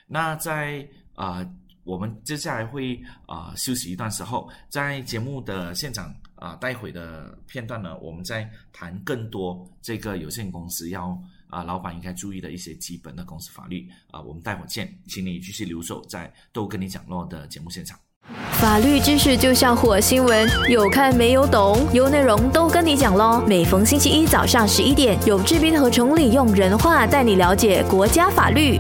[0.07, 1.45] 那在啊
[1.83, 11.21] 我们接下来会啊休息一段时候，在节目的现场啊待会的片段呢，我们再谈更多这个有限公司要。
[11.49, 17.95] 啊，老板应该注意的一些基本的公司法律啊，我们待会见，请你继续留守在都跟你讲落的节目现场。
[18.53, 23.43] 法律知识就像火星文，有看没有懂，有内容都跟你讲喽。
[23.45, 28.79] 每逢星期一早上十一点，有志斌和崇礼用人话带你了解国家法律。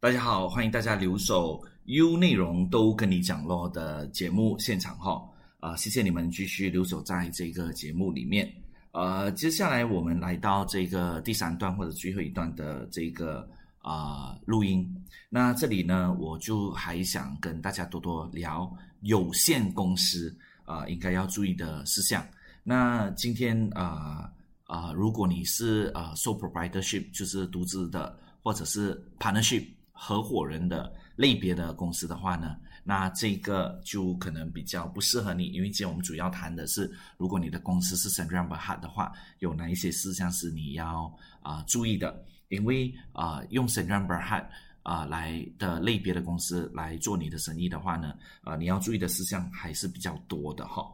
[0.00, 5.22] 大家好，欢迎大家留守 U 内容都跟你讲落的节目现场哈
[5.60, 8.50] 啊，谢谢你们继续留守在这个节目里面。
[8.92, 13.46] 呃，接下来我们来到这个第三段或者最后一段的这个
[13.86, 14.84] 啊录音。
[15.30, 18.70] 那这里呢，我就还想跟大家多多聊
[19.02, 22.26] 有限公司啊应该要注意的事项。
[22.64, 24.28] 那今天啊
[24.64, 42.24] 啊，如果你是呃 sole proprietorship，就是独资的，或者是 partnership 合伙人的类别的公司的话呢，那这个就可能比较不适合你，因为今天我们主要谈的是，如果你的公司是 Sandra Berhad 的话，有哪一些事项是你要啊注意的？
[42.48, 44.46] 因为啊，用 Sandra Berhad
[44.82, 50.86] 啊来的类别的公司来做你的生意的话呢，啊，你要注意的事项还是比较多的哈。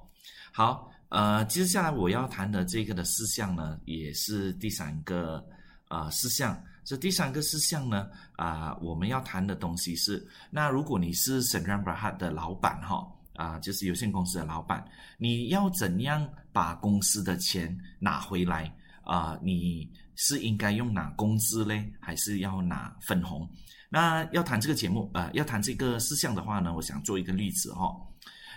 [0.51, 5.45] 好，呃，接下来我要谈的这个的事项呢，也是第三个
[5.88, 6.59] 啊事项。
[6.85, 14.85] 这第三个事项呢，啊，我们要谈的东西是，那如果你是 Sandra Berhad 的老板哈，啊，就是有限公司的老板，
[15.17, 19.38] 你要怎样把公司的钱拿回来啊？
[19.43, 23.49] 你是应该用拿工资嘞，还是要拿分红？
[23.88, 27.95] 那要谈这个节目，呃，要谈这个事项的话呢，我想做一个例子哈，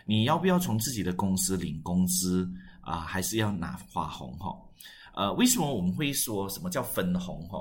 [0.06, 2.50] 你要不要从自己的公司领工资
[2.82, 3.02] 啊？
[3.02, 4.56] 还是要拿花红哈？
[5.16, 7.60] 呃，为什么我们会说什么叫分红哈？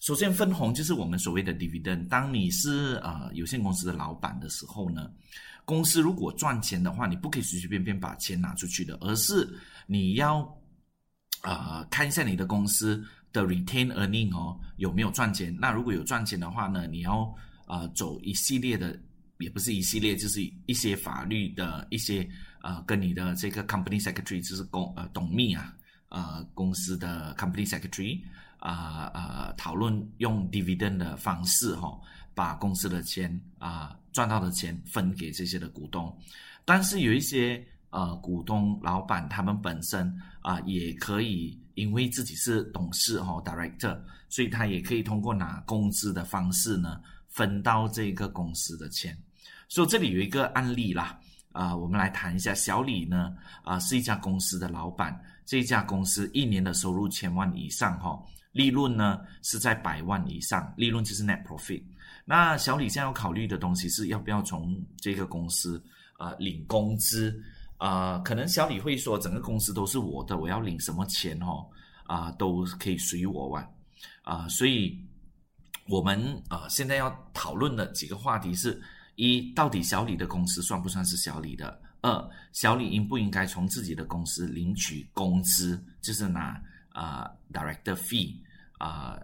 [0.00, 2.06] 首先，分红就是我们所谓的 dividend。
[2.08, 5.10] 当你是呃有限公司的老板的时候呢，
[5.64, 9.48] 公司如果赚钱的话，你不可以随随便便把钱拿出去的，而是
[9.86, 10.42] 你要
[11.42, 15.56] 啊看一下你的公司的 retain earning 哦有没有赚钱。
[15.58, 17.34] 那如果有赚钱的话呢，你要
[17.66, 18.98] 啊走一系列的，
[19.38, 22.28] 也不是一系列，就是一些法律的一些
[22.62, 25.74] 呃跟你的这个 company secretary 就是公呃董秘啊
[26.08, 28.20] 呃公司的 company secretary。
[28.60, 29.54] 啊啊！
[29.56, 31.96] 讨论用 dividend 的方式哈，
[32.34, 36.12] 把公司的钱啊赚到的钱分给这些的股东。
[36.64, 43.98] 但是有一些呃股东老板他们本身啊也可以，因为自己是董事哈 director，
[44.28, 49.16] 所以他也可以通过拿工资的方式呢分到这个公司的钱。
[49.68, 51.18] 所以这里有一个案例啦
[51.52, 58.18] 啊，我们来谈一下小李呢啊是一家公司的老板，这家公司一年的收入千万以上哈。
[58.52, 61.82] 利润呢是在百万以上，利润就是 net profit。
[62.24, 65.82] 那小李现在要考虑的东西是要不要从这个公司
[66.16, 67.40] 啊领工资
[67.78, 68.18] 啊？
[68.18, 71.66] 可能小李会说，整个公司都是我的，我要领什么钱哦
[72.04, 73.66] 啊都可以随我玩
[74.22, 74.46] 啊。
[74.48, 75.02] 所以，
[75.88, 78.78] 我们啊现在要讨论的几个话题是：
[79.16, 81.80] 一，到底小李的公司算不算是小李的？
[82.02, 88.36] 二，小李应不应该从自己的公司领取工资，就是拿啊 director fee。
[88.78, 89.18] 啊，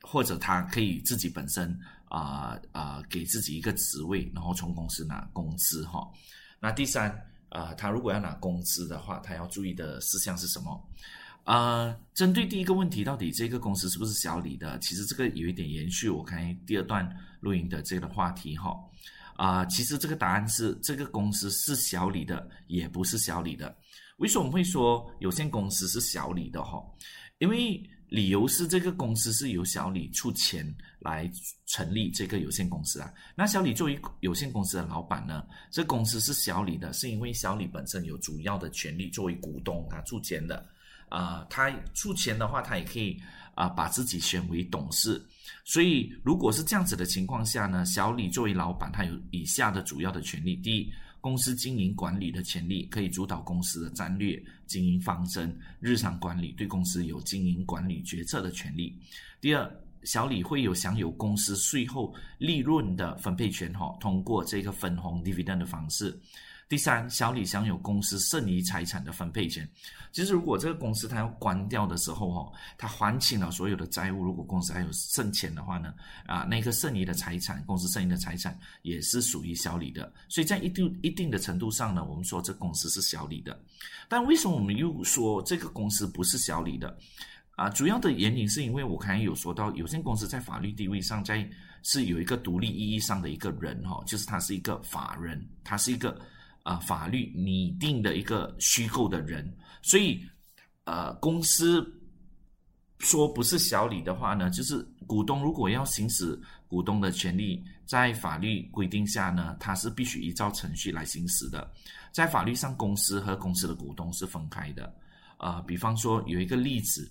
[0.00, 6.08] 或者他可以自己本身啊啊给自己一个职位，然后从公司拿工资哈。
[6.60, 7.12] 那第三
[7.50, 10.88] 啊，他如果要拿工资的话，他要注意的事项是什么？
[11.44, 14.78] 啊，针对第一个问题，到底这个公司是不是小李的？
[14.78, 17.08] 其实这个有一点延续我看第二段
[17.40, 18.74] 录音的这个话题哈。
[19.36, 23.74] 啊，其实这个答案是这个公司是小李的，也不是小李的。
[24.18, 26.78] 为什么我们会说有限公司是小李的哈？
[27.38, 30.66] 因为理由是这个公司是由小李出钱
[30.98, 31.30] 来
[31.66, 33.10] 成立这个有限公司啊。
[33.36, 40.66] 那小李作为有限公司的老板呢，这公司是小李的，是因为小李本身有主要的权利，作为股东他出钱的
[41.08, 41.46] 啊。
[41.48, 43.16] 他出钱的话，他也可以
[43.54, 45.24] 啊把自己选为董事。
[45.64, 50.92] 所以如果是这样子的情况下呢，小李作为老板，他有以下的主要的权利：第一。
[51.20, 58.96] 公司经营管理的权力，可以主导公司的战略、经营方针、日常管理，对公司有经营管理决策的权利。
[59.40, 59.70] 第二，
[60.04, 66.18] 小李会有享有公司税后利润的分配权，哈，通过这个分红 （dividend） 的方式。
[66.70, 69.68] 第三，小李享有公司剩余财产的分配权。
[70.12, 75.92] 其实，如果这个公司它要关掉的时候，哈，他还清了所有的债务，如果公司还有剩钱的话呢，
[76.26, 80.12] 啊，那个剩余的财产，公司剩余的财产也是属于小李的。
[80.28, 83.60] 所以在一定一定的程度上呢，我们说这公司是小李的。
[84.08, 86.96] 但为什么我们又说这个公司不是小李的？
[87.56, 91.44] 啊，主要的原因是因为我刚才有说到，有限公司在法律地位上，在
[91.82, 96.16] 是有一个独立意义上的一个人，哈，就是他是一个法人，他是一个。
[96.70, 99.52] 啊，法律拟定的一个虚构的人，
[99.82, 100.24] 所以，
[100.84, 101.84] 呃，公司
[103.00, 111.68] 说不是小李的话呢，就是股东如果要行使股东的权利，在法律规定下呢，他是必须依照程序来行使的。
[112.12, 114.94] 在法律上，公司和公司的股东是分开的。
[115.38, 117.10] 啊，比方说有一个例子，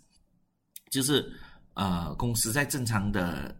[0.89, 1.29] 就是
[1.73, 3.53] 呃，公司在正常的。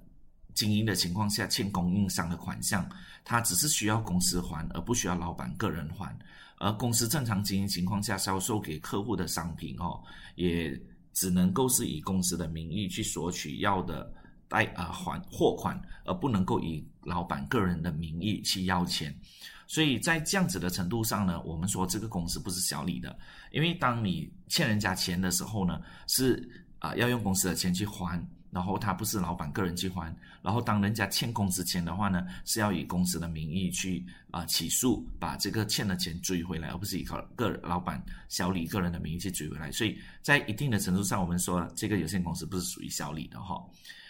[0.59, 2.85] 经营的情况下欠供应商的款项，
[3.23, 6.13] 他只是需要公司还，而不需要老板个人还。
[6.57, 10.03] 而公司正常经营情况下销售给客户的商品，哦，
[10.35, 10.77] 也
[11.13, 14.13] 只能够是以公司的名义去索取要的
[14.49, 19.17] 贷啊还货款，而不能够以老板个人的名义去要钱。
[19.65, 23.17] 所以在这样子的程度上呢，我们说这个公司不是小李的，
[23.53, 26.45] 因为当你欠人家钱的时候呢，是
[26.79, 28.21] 啊要用公司的钱去还。
[28.51, 39.71] 然后他不是老板个人去还，然后当人家欠公司钱的话呢，是要以公司的名义去啊起诉，把这个欠的钱追回来，而不是以个个老板小李个人的名义去追回来。
[39.71, 43.63] 所以在一定的程度上，我们说这个有限公司不是属于小李的哈。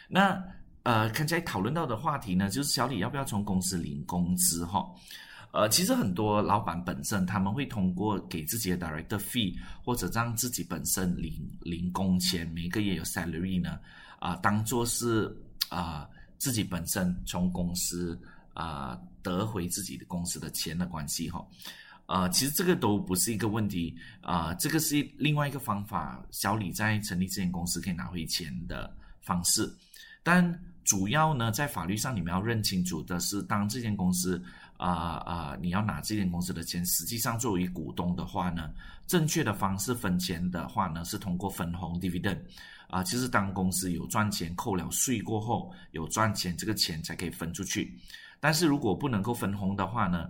[0.07, 0.41] 那
[0.83, 4.89] 呃，刚才讨论到的话题呢，就是小李要不要从公司领工资哈？
[5.51, 13.77] 呃，其实很多老板本身他们会通过给自己的 director fee 或者让自己本身领领工钱，每个月有 salary 呢。
[14.19, 15.35] 啊，当做是
[15.69, 16.07] 啊
[16.37, 18.19] 自己本身从公司
[18.53, 21.45] 啊得回自己的公司的钱的关系哈，
[22.05, 29.69] 呃，其实这个都不是一个问题啊，这个是另外一个方法，小李在成立这间公司可以拿回钱的方式，
[30.23, 34.41] 但主要呢，在法律上你们要认清楚的是，当这间公司
[34.79, 34.89] 啊
[35.25, 38.71] 啊你要拿这间公司的钱，实际上作为股东的话呢，
[39.05, 42.39] 正确的方式分钱的话呢，是通过分红 dividend。
[42.87, 47.95] 啊，其实当公司有赚钱，扣了税过后有赚钱，这个钱才可以分出去。
[48.39, 50.27] 但是如果不能够分红的话呢？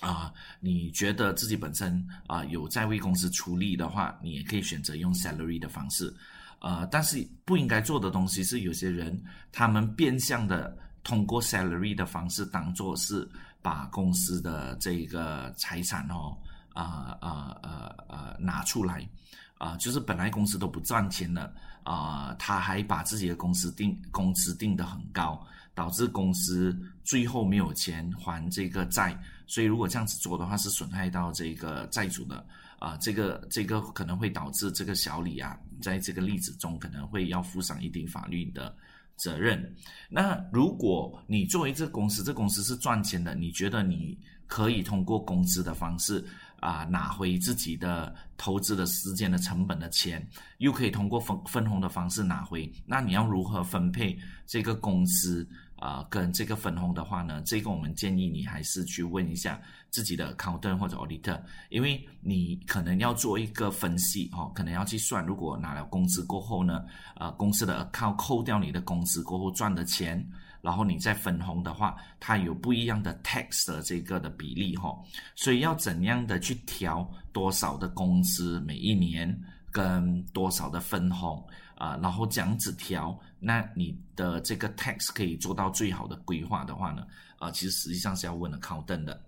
[0.00, 6.14] 啊，你觉得自己本身啊有在为公司出力的话，你也可以选择用 salary 的方式。
[6.60, 9.18] 呃，但是不应该做的东西是，有些人
[9.50, 13.26] 他们变相的通过 salary 的方式当做是
[13.64, 16.36] 把公司的这个财产哦，
[16.74, 19.08] 啊啊啊啊拿出来。
[19.56, 21.50] 啊，就是本来公司都不赚钱了，
[21.84, 25.42] 啊，他还把自己的公司定工资定得很高，
[25.74, 32.44] 导致公司最后没有钱还这个债，所以如果这样子做的话，是损害到这个债主的，
[32.78, 38.76] 啊，这个这个可能会导致这个小李啊，在这个例子中可能会要负上一定法律的
[39.16, 39.74] 责任。
[40.08, 46.24] 那如果你作为这公司，这公司是赚钱的，你觉得你可以通过工资的方式？
[46.60, 50.26] 啊，拿回自己的投资的时间的成本的钱，
[50.58, 52.72] 又可以通过分分红的方式拿回。
[52.86, 55.46] 那你要如何分配这个公司
[55.84, 56.06] 啊？
[56.08, 57.42] 跟这个分红的话呢？
[57.44, 59.60] 这个我们建议你还是去问一下
[59.90, 66.84] 自己的 accountant 或者 auditor，因为你可能要做一个分析哦，可能要去算，如果拿了工资过后呢，
[67.16, 70.26] 啊，公司的 account 扣掉你的工资过后赚的钱。
[70.62, 74.98] 然后你再分红的话，它有不一样的 tax 的这个的比例哈，
[75.36, 79.38] 所以要怎样的去调多少的工资每一年
[79.70, 81.46] 跟多少的分红
[81.76, 87.06] 啊，然后讲纸条，那你的这个 tax 可以做到最好的规划的话呢，
[87.38, 89.22] 啊，其实实际上是要问了考登的，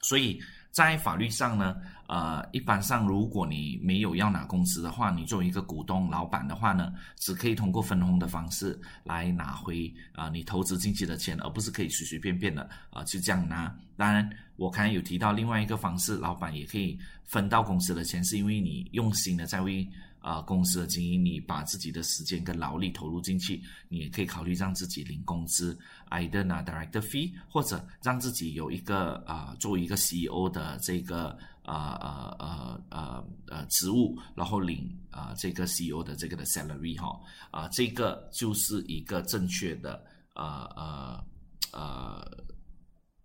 [0.00, 0.40] 所以。
[0.74, 1.76] 在法律上呢，
[2.08, 13.72] 呃，一般上如果你没有要拿工资的话，你作为一个股东、老板的话呢，只可以通过分红的方式来拿回啊你投资进去的钱，而不是可以随随便便的啊就这样拿。
[13.96, 19.88] 当然，我刚才有提到另外一个方式，老板也可以分到公司的钱，是因为你用心的在为。
[20.24, 37.20] 啊，公司的经营，你把自己的时间跟劳力投入进去，你也可以考虑让自己领工资，either 拿 director fee，或者让自己有一个啊，作为一个 CEO 的这个啊啊啊啊呃职务，然后领啊这个 CEO 的这个的 salary 哈，
[37.50, 40.02] 啊这个就是一个正确的
[40.32, 41.22] 啊啊
[41.70, 42.24] 啊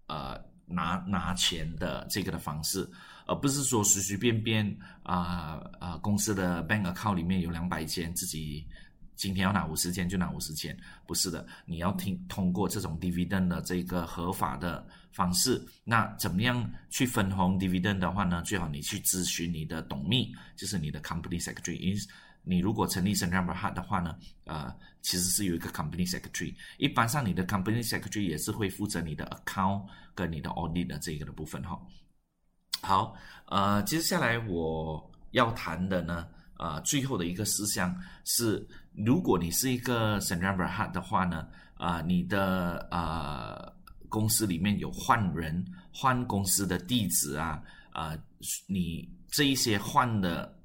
[0.08, 2.86] 啊拿拿钱的这个的方式。
[3.30, 4.66] 而不是说随随便便
[5.04, 8.66] 啊啊公司的 bank account 里面有两百千，自己
[9.16, 10.76] 今天要拿五十千就拿五十千，
[11.06, 15.64] 不是的，你要听通过这种 dividend 的这个合法的方式。
[15.84, 18.42] 那怎么样去分红 dividend 的话呢？
[18.42, 21.78] 最好你去咨询你的董秘，就是你的 company secretary。
[21.78, 21.96] 因
[22.42, 24.74] 你如果成立 s e n t r a l heart 的话呢，呃，
[25.04, 26.56] 其实是有一个 company secretary。
[26.80, 31.80] 一般上你的 company secretary 也是会负责你的 account 跟你的 audit 的这个的部分哈。
[32.82, 33.14] 好，
[33.48, 36.26] 呃，接下来我要谈的呢，
[36.58, 43.72] 呃，最后的一个事项是，如果你是一个 s e n t r a l heart 的话呢，啊，你的呃
[44.08, 45.64] 公司里面有换人、
[45.94, 47.62] 换公司的地址啊，
[47.92, 48.18] 啊，
[48.66, 50.58] 你这一些换的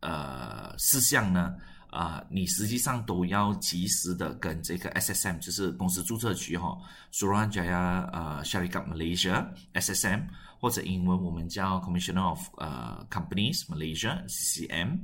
[0.00, 1.56] 呃事项呢，
[1.90, 6.78] 啊，你实际上都要及时的跟这个 SSM，就是公司注册局哈
[7.12, 9.44] ，Suruhanjaya 呃 Sharikat Malaysia
[9.74, 10.22] SSM。
[10.58, 14.98] 或者英文我们叫 Commissioner of 呃 Companies Malaysia CCM，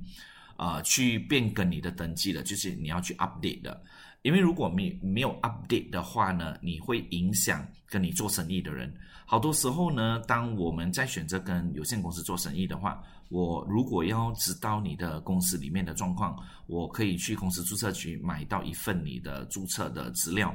[0.56, 3.82] 呃去变更你的登记的，就是你要去 update 的，
[4.22, 8.92] 因为如果没没有 update 的话呢，你会影响跟你做生意的人。
[9.26, 16.36] 好多时候呢，当我们在选择跟有限公司做生意的话，我如果要知道你的公司里面的状况，
[16.66, 20.54] 我可以去公司注册局买到一份你的注册的资料。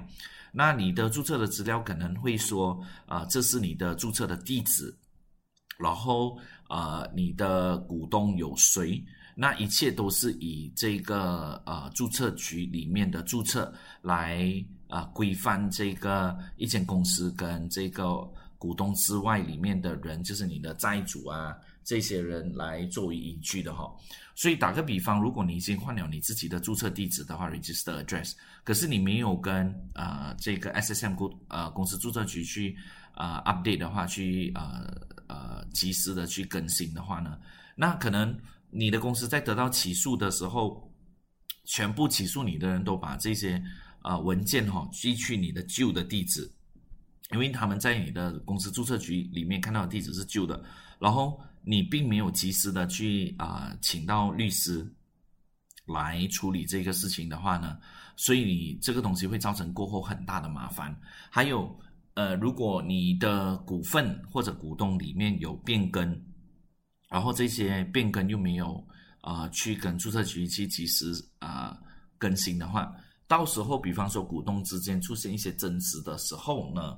[0.51, 4.93] 那你的注册的资料可能会说，啊，这是你的注册的地址，
[5.77, 6.37] 然后
[6.69, 9.03] 呃，你的股东有谁？
[9.35, 14.51] 那一切都是以这个呃注册局里面的注册来
[14.89, 23.89] 啊规范这个一间公司跟这个股东之外里面的人，就是你的债主啊这些人来作为依据的哈。
[24.35, 28.33] 所以打个比方，如果你已经换了你自己的注册地址的话，register address，
[28.69, 32.77] 可是你没有跟呃这个 SSM 公呃公司注册局去
[33.15, 34.95] 啊 update 的话，去呃
[35.25, 37.35] 呃及时的去更新的话呢，
[37.75, 38.39] 那可能。
[38.71, 40.87] 你的公司在得到起诉的时候，
[41.65, 43.59] 全部起诉你的人都把这些
[44.03, 46.47] 啊文件哈寄去你的旧的地址，
[47.31, 50.63] 因为他们在你的公司注册局里面看到的地址是旧的，
[50.99, 54.87] 然后你并没有及时的去啊请到律师
[55.93, 57.77] 来处理这个事情的话呢，
[58.15, 60.95] 所以你这个东西会造成过后很大的麻烦。
[61.29, 61.77] 还有
[62.13, 66.21] 呃，如果你的股份或者股东里面有变更。
[67.11, 68.87] 然后这些变更又没有
[69.21, 71.75] 啊，去跟注册局去及时啊
[72.19, 72.95] 更新的话，
[73.27, 76.95] 到时候比方说股东之间出现一些争执的时候呢，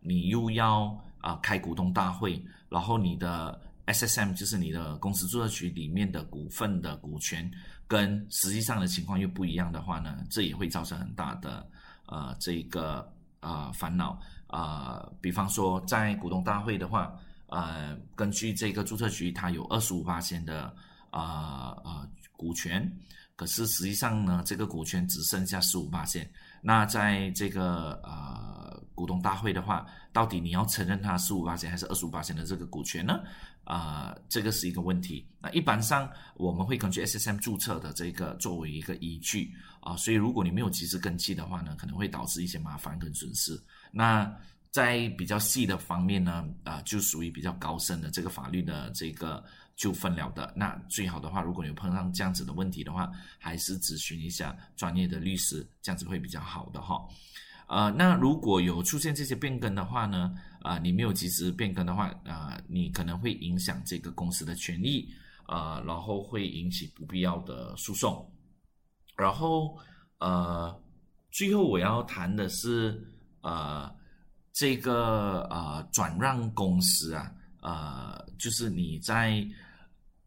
[0.00, 7.50] 你又要啊开股东大会，然后你的 SSM 就是你的公司注册局里面的股份的股权
[7.86, 11.66] 跟实际上的情况又不一样的话呢，这也会造成很大的
[12.06, 13.06] 呃这个
[13.40, 17.14] 啊烦恼啊，比方说在股东大会的话。
[17.48, 20.74] 呃，根据这个注册局，它有二十五八千的
[21.10, 22.90] 啊呃股权，
[23.36, 26.28] 可是实际上呢，这个股权只剩下十五八千。
[26.60, 33.20] 那在这个呃股东大会的话，到底你要承认它十五八千还是二十五八千的这个股权呢？
[33.64, 35.26] 啊，这个是一个问题。
[35.40, 43.58] 那一般上我们会根据 SSM 注册的这个作为一个依据啊，所以如果你没有及时登记的话呢，可能会导致一些麻烦跟损失。
[43.90, 44.30] 那
[44.70, 49.42] 在比较细的方面呢，啊，就属于比较高深的这个法律的这个
[49.76, 50.52] 纠纷了的。
[50.54, 57.00] 那最好的话，如果你碰上这样子的问题的话，还是咨询一下专业的律师，这样子会比较好的哈。
[57.68, 65.08] 呃，那如果有出现这些变更的话呢，啊，你没有及时变更的话，啊，你可能会影响这个公司的权益，
[65.46, 68.30] 啊，然后会引起不必要的诉讼。
[69.16, 69.78] 然后，
[70.18, 70.74] 呃，
[71.30, 73.02] 最后我要谈的是，
[73.42, 73.94] 呃。
[74.56, 79.44] 这个呃转让公司啊，呃，就是你在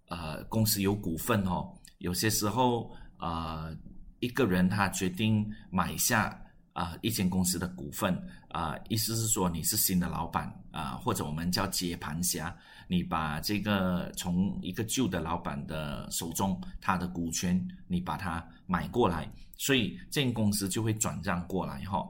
[0.09, 3.73] 呃公司有股份哦，有些时候呃
[4.19, 6.37] 一个人他决定买下
[6.77, 8.15] 啊一间公司的股份
[8.49, 12.55] 啊，意思是说你是新的老板啊，或者我们叫接盘侠，
[12.87, 22.07] 你把这个从一个旧的老板的手中他的股权你把它买过来，所以这间公司就会转让过来哈，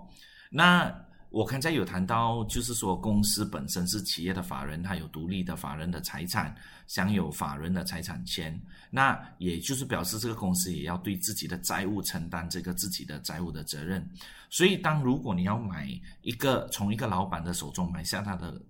[0.52, 1.07] 那。
[1.30, 6.56] 我刚才有谈到，就是说公司本身是企业的法人，它有独立的法人的财产，
[6.88, 8.60] 享有法人的财产权。
[8.90, 14.10] 那也就是表示这个公司也要对自己的债务承担这个自己的债务的责任。
[14.50, 15.90] 所以，当如果你要买
[16.22, 18.62] 一个从一个老板的手中买下他的。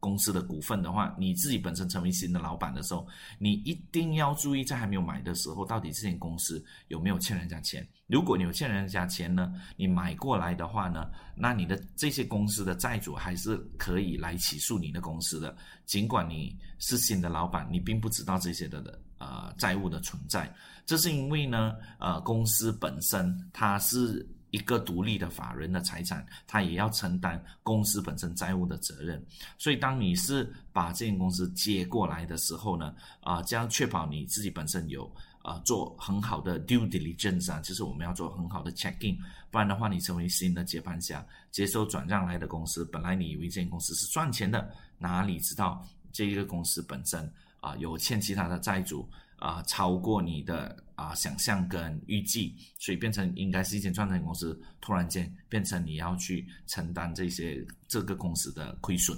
[0.00, 3.04] 公司的股份的话，你自己本身成为新的老板的时候，
[3.36, 7.84] 你一定要注意，在还没有买的时候，到底这间公司有没有欠人家钱。
[8.08, 15.56] 如果你有欠人家钱呢，你买过来的话呢，那你的这些公司的债主还是可以来起诉你的公司的。
[15.86, 20.52] 尽管你是新的老板，你并不知道这些的的呃债务的存在，
[20.84, 24.26] 这是因为呢，呃，公司本身它是。
[24.50, 29.22] 一个独立的法人的财产，他也要承担公司本身债务的责任。
[29.58, 35.06] 所以，当你是把这间公司接过来的时候呢，啊，这样确保你自己本身有
[35.48, 39.16] 啊做很好的 due diligence 啊，就是我们要做很好的 check in，
[39.50, 49.08] 不然的话，你成为新的接盘侠，接收转让来的公司，本来你以为这间公司是赚钱的，哪里知道这一个公司本身啊有欠其他的债主。
[49.40, 59.16] 啊，超过你的啊想象跟预计，所以变成应该是一间赚钱公司，突然间变成你要去承担这些这个公司的亏损，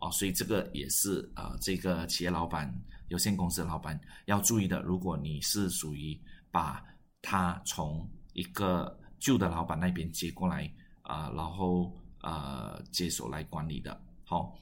[0.00, 2.68] 哦，所以这个也是啊，这个企业老板、
[3.10, 4.80] 有限公司老板要注意的。
[4.80, 6.18] 如果你是属于
[6.50, 6.82] 把
[7.22, 10.68] 他从一个旧的老板那边接过来
[11.02, 14.58] 啊，然后呃接手来管理的，好，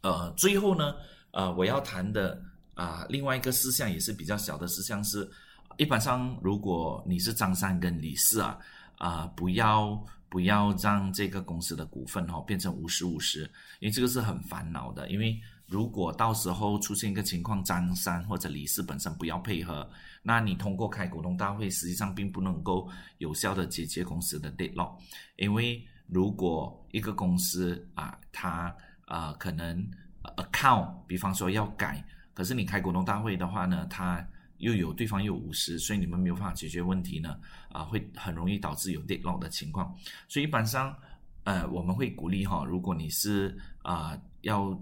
[0.00, 0.94] 呃，最后呢，
[1.32, 2.42] 呃，我要谈的。
[2.74, 5.30] 啊，另外一个事项也是比较小的事项是，
[5.76, 8.58] 一般上如果你是张三跟李四啊，
[8.96, 13.42] 啊，不要不要让这个公司的股份哈变成五十五十，
[13.80, 15.10] 因为这个是很烦恼的。
[15.10, 15.38] 因为
[15.72, 19.88] 如果到时候出现一个情况，张三或者李四本身不要配合，
[20.22, 24.92] 那你通过开股东大会，实际上并不能够有效的解决公司的 deadlock，
[25.36, 29.82] 因为如果一个公司啊，它啊可能
[30.36, 32.04] account，比方说要改，
[32.34, 34.22] 可是你开股东大会的话呢，它
[34.58, 37.34] 又有对方又有五十，所以你们没有办法解决问题呢，
[37.70, 39.96] 啊，会很容易导致有 deadlock 的情况，
[40.28, 40.94] 所以一般上，
[41.44, 44.78] 呃，我们会鼓励哈，如果你是啊要。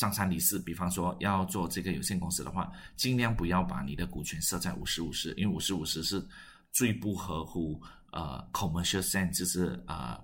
[0.00, 6.26] 张三李四，比方说要做这个有限公司的话，尽量不要把你的股权设在五十五十，因为五十五十是
[6.72, 7.78] 最不合乎
[8.10, 10.18] 呃 commercial sense，就是啊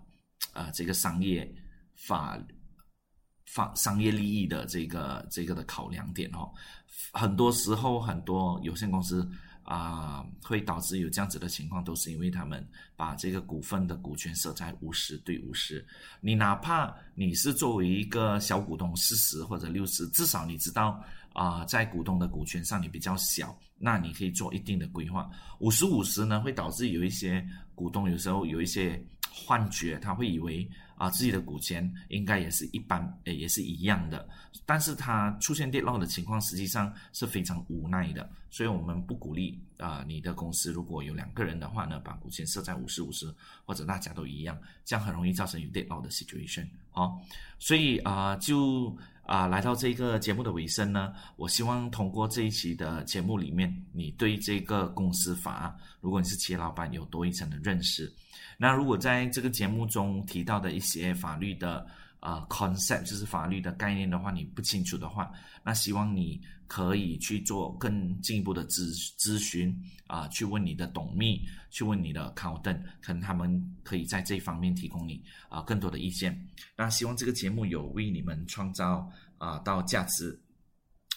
[0.55, 1.47] 啊这个商业
[1.95, 2.39] 法
[3.53, 6.51] 法商业利益的这个这个的考量点哦。
[7.13, 9.31] 很多时候很多有限公司。
[9.67, 12.65] 啊，会导致有这样子的情况，都是因为他们
[12.97, 15.85] 把这个股份的股权设在五十对五十。
[16.21, 21.03] 你哪怕你是作为一个小股东四十或者六十，至少你知道
[21.33, 25.29] 啊，在股东的股权上你比较小，那你可以做一定的规划。
[25.59, 27.45] 五十五十呢，会导致有一些
[27.75, 30.69] 股东有时候有一些幻觉，他会以为。
[30.97, 34.29] 啊，自己的股权应该也是一般，诶，也是一样的。
[34.65, 38.29] 但是它出现跌落的情况，实际上是非常无奈的。
[38.51, 43.33] 所以我们不鼓励啊，你的公司如果有两个人的话呢，把股权设在五十五十，
[43.65, 46.67] 或者大家都一样，这样很容易造成有跌落的 situation。
[46.91, 47.21] 好，
[47.59, 48.97] 所以啊，就
[49.27, 58.11] 啊，来到这个节目的尾声呢，我希望通过这一期的节目里面，你对这个公司法，如果你是企业老板，有多一层的认识。
[58.57, 61.85] 那如果在这个节目中提到的一些法律的
[62.21, 65.31] 呃 concept，就是法律的概念的话，你不清楚的话，
[65.65, 71.41] 那希望你可以去做更进一步的咨咨询啊，去问你的董秘，
[71.71, 76.47] 去问你的 accountant，可能他们可以在这方面提供你啊更多的意见。
[76.77, 80.39] 那希望这个节目有为你们创造啊到价值。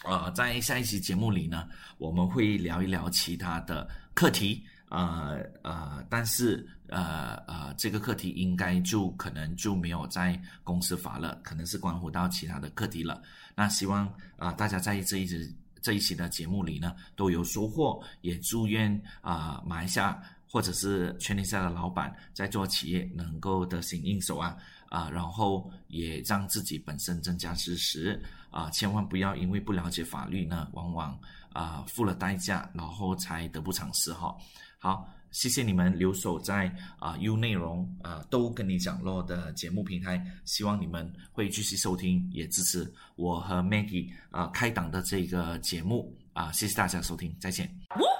[0.03, 4.63] 啊，在下一期节目里呢，我们会聊一聊其他的课题。
[4.87, 13.21] 呃呃，但是呃呃，这个课题应该就可能就没有在公司法了，可能是关乎到其他的课题了。
[13.55, 20.21] 那希望啊，大家在这一次这一期的节目里呢都有收获，也祝愿啊马来西亚
[20.51, 24.57] 或者是全天下的老板在做企业能够得心应手啊
[24.89, 31.17] 啊，然后也让自己本身增加知识啊，千万不要因为不了解法律呢，往往
[31.53, 34.35] 啊付了代价，然后才得不偿失哈。
[34.79, 47.69] 好，谢谢你们留守在啊 U 内容啊都跟你讲咯的节目平台，希望你们会继续收听，也支持我和 Maggie 啊开档的这个节目啊，谢谢大家收听，再见。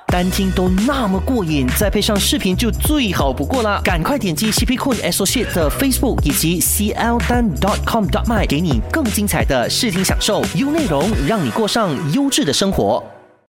[0.08, 13.04] 单听都那么过瘾，再配上视频就最好不过了，赶快点击 CP Cool Associate 的 Facebook 以及 CL Dan dot com dot my，给你更精彩的视听享受，U 内容让你过上优质的生活。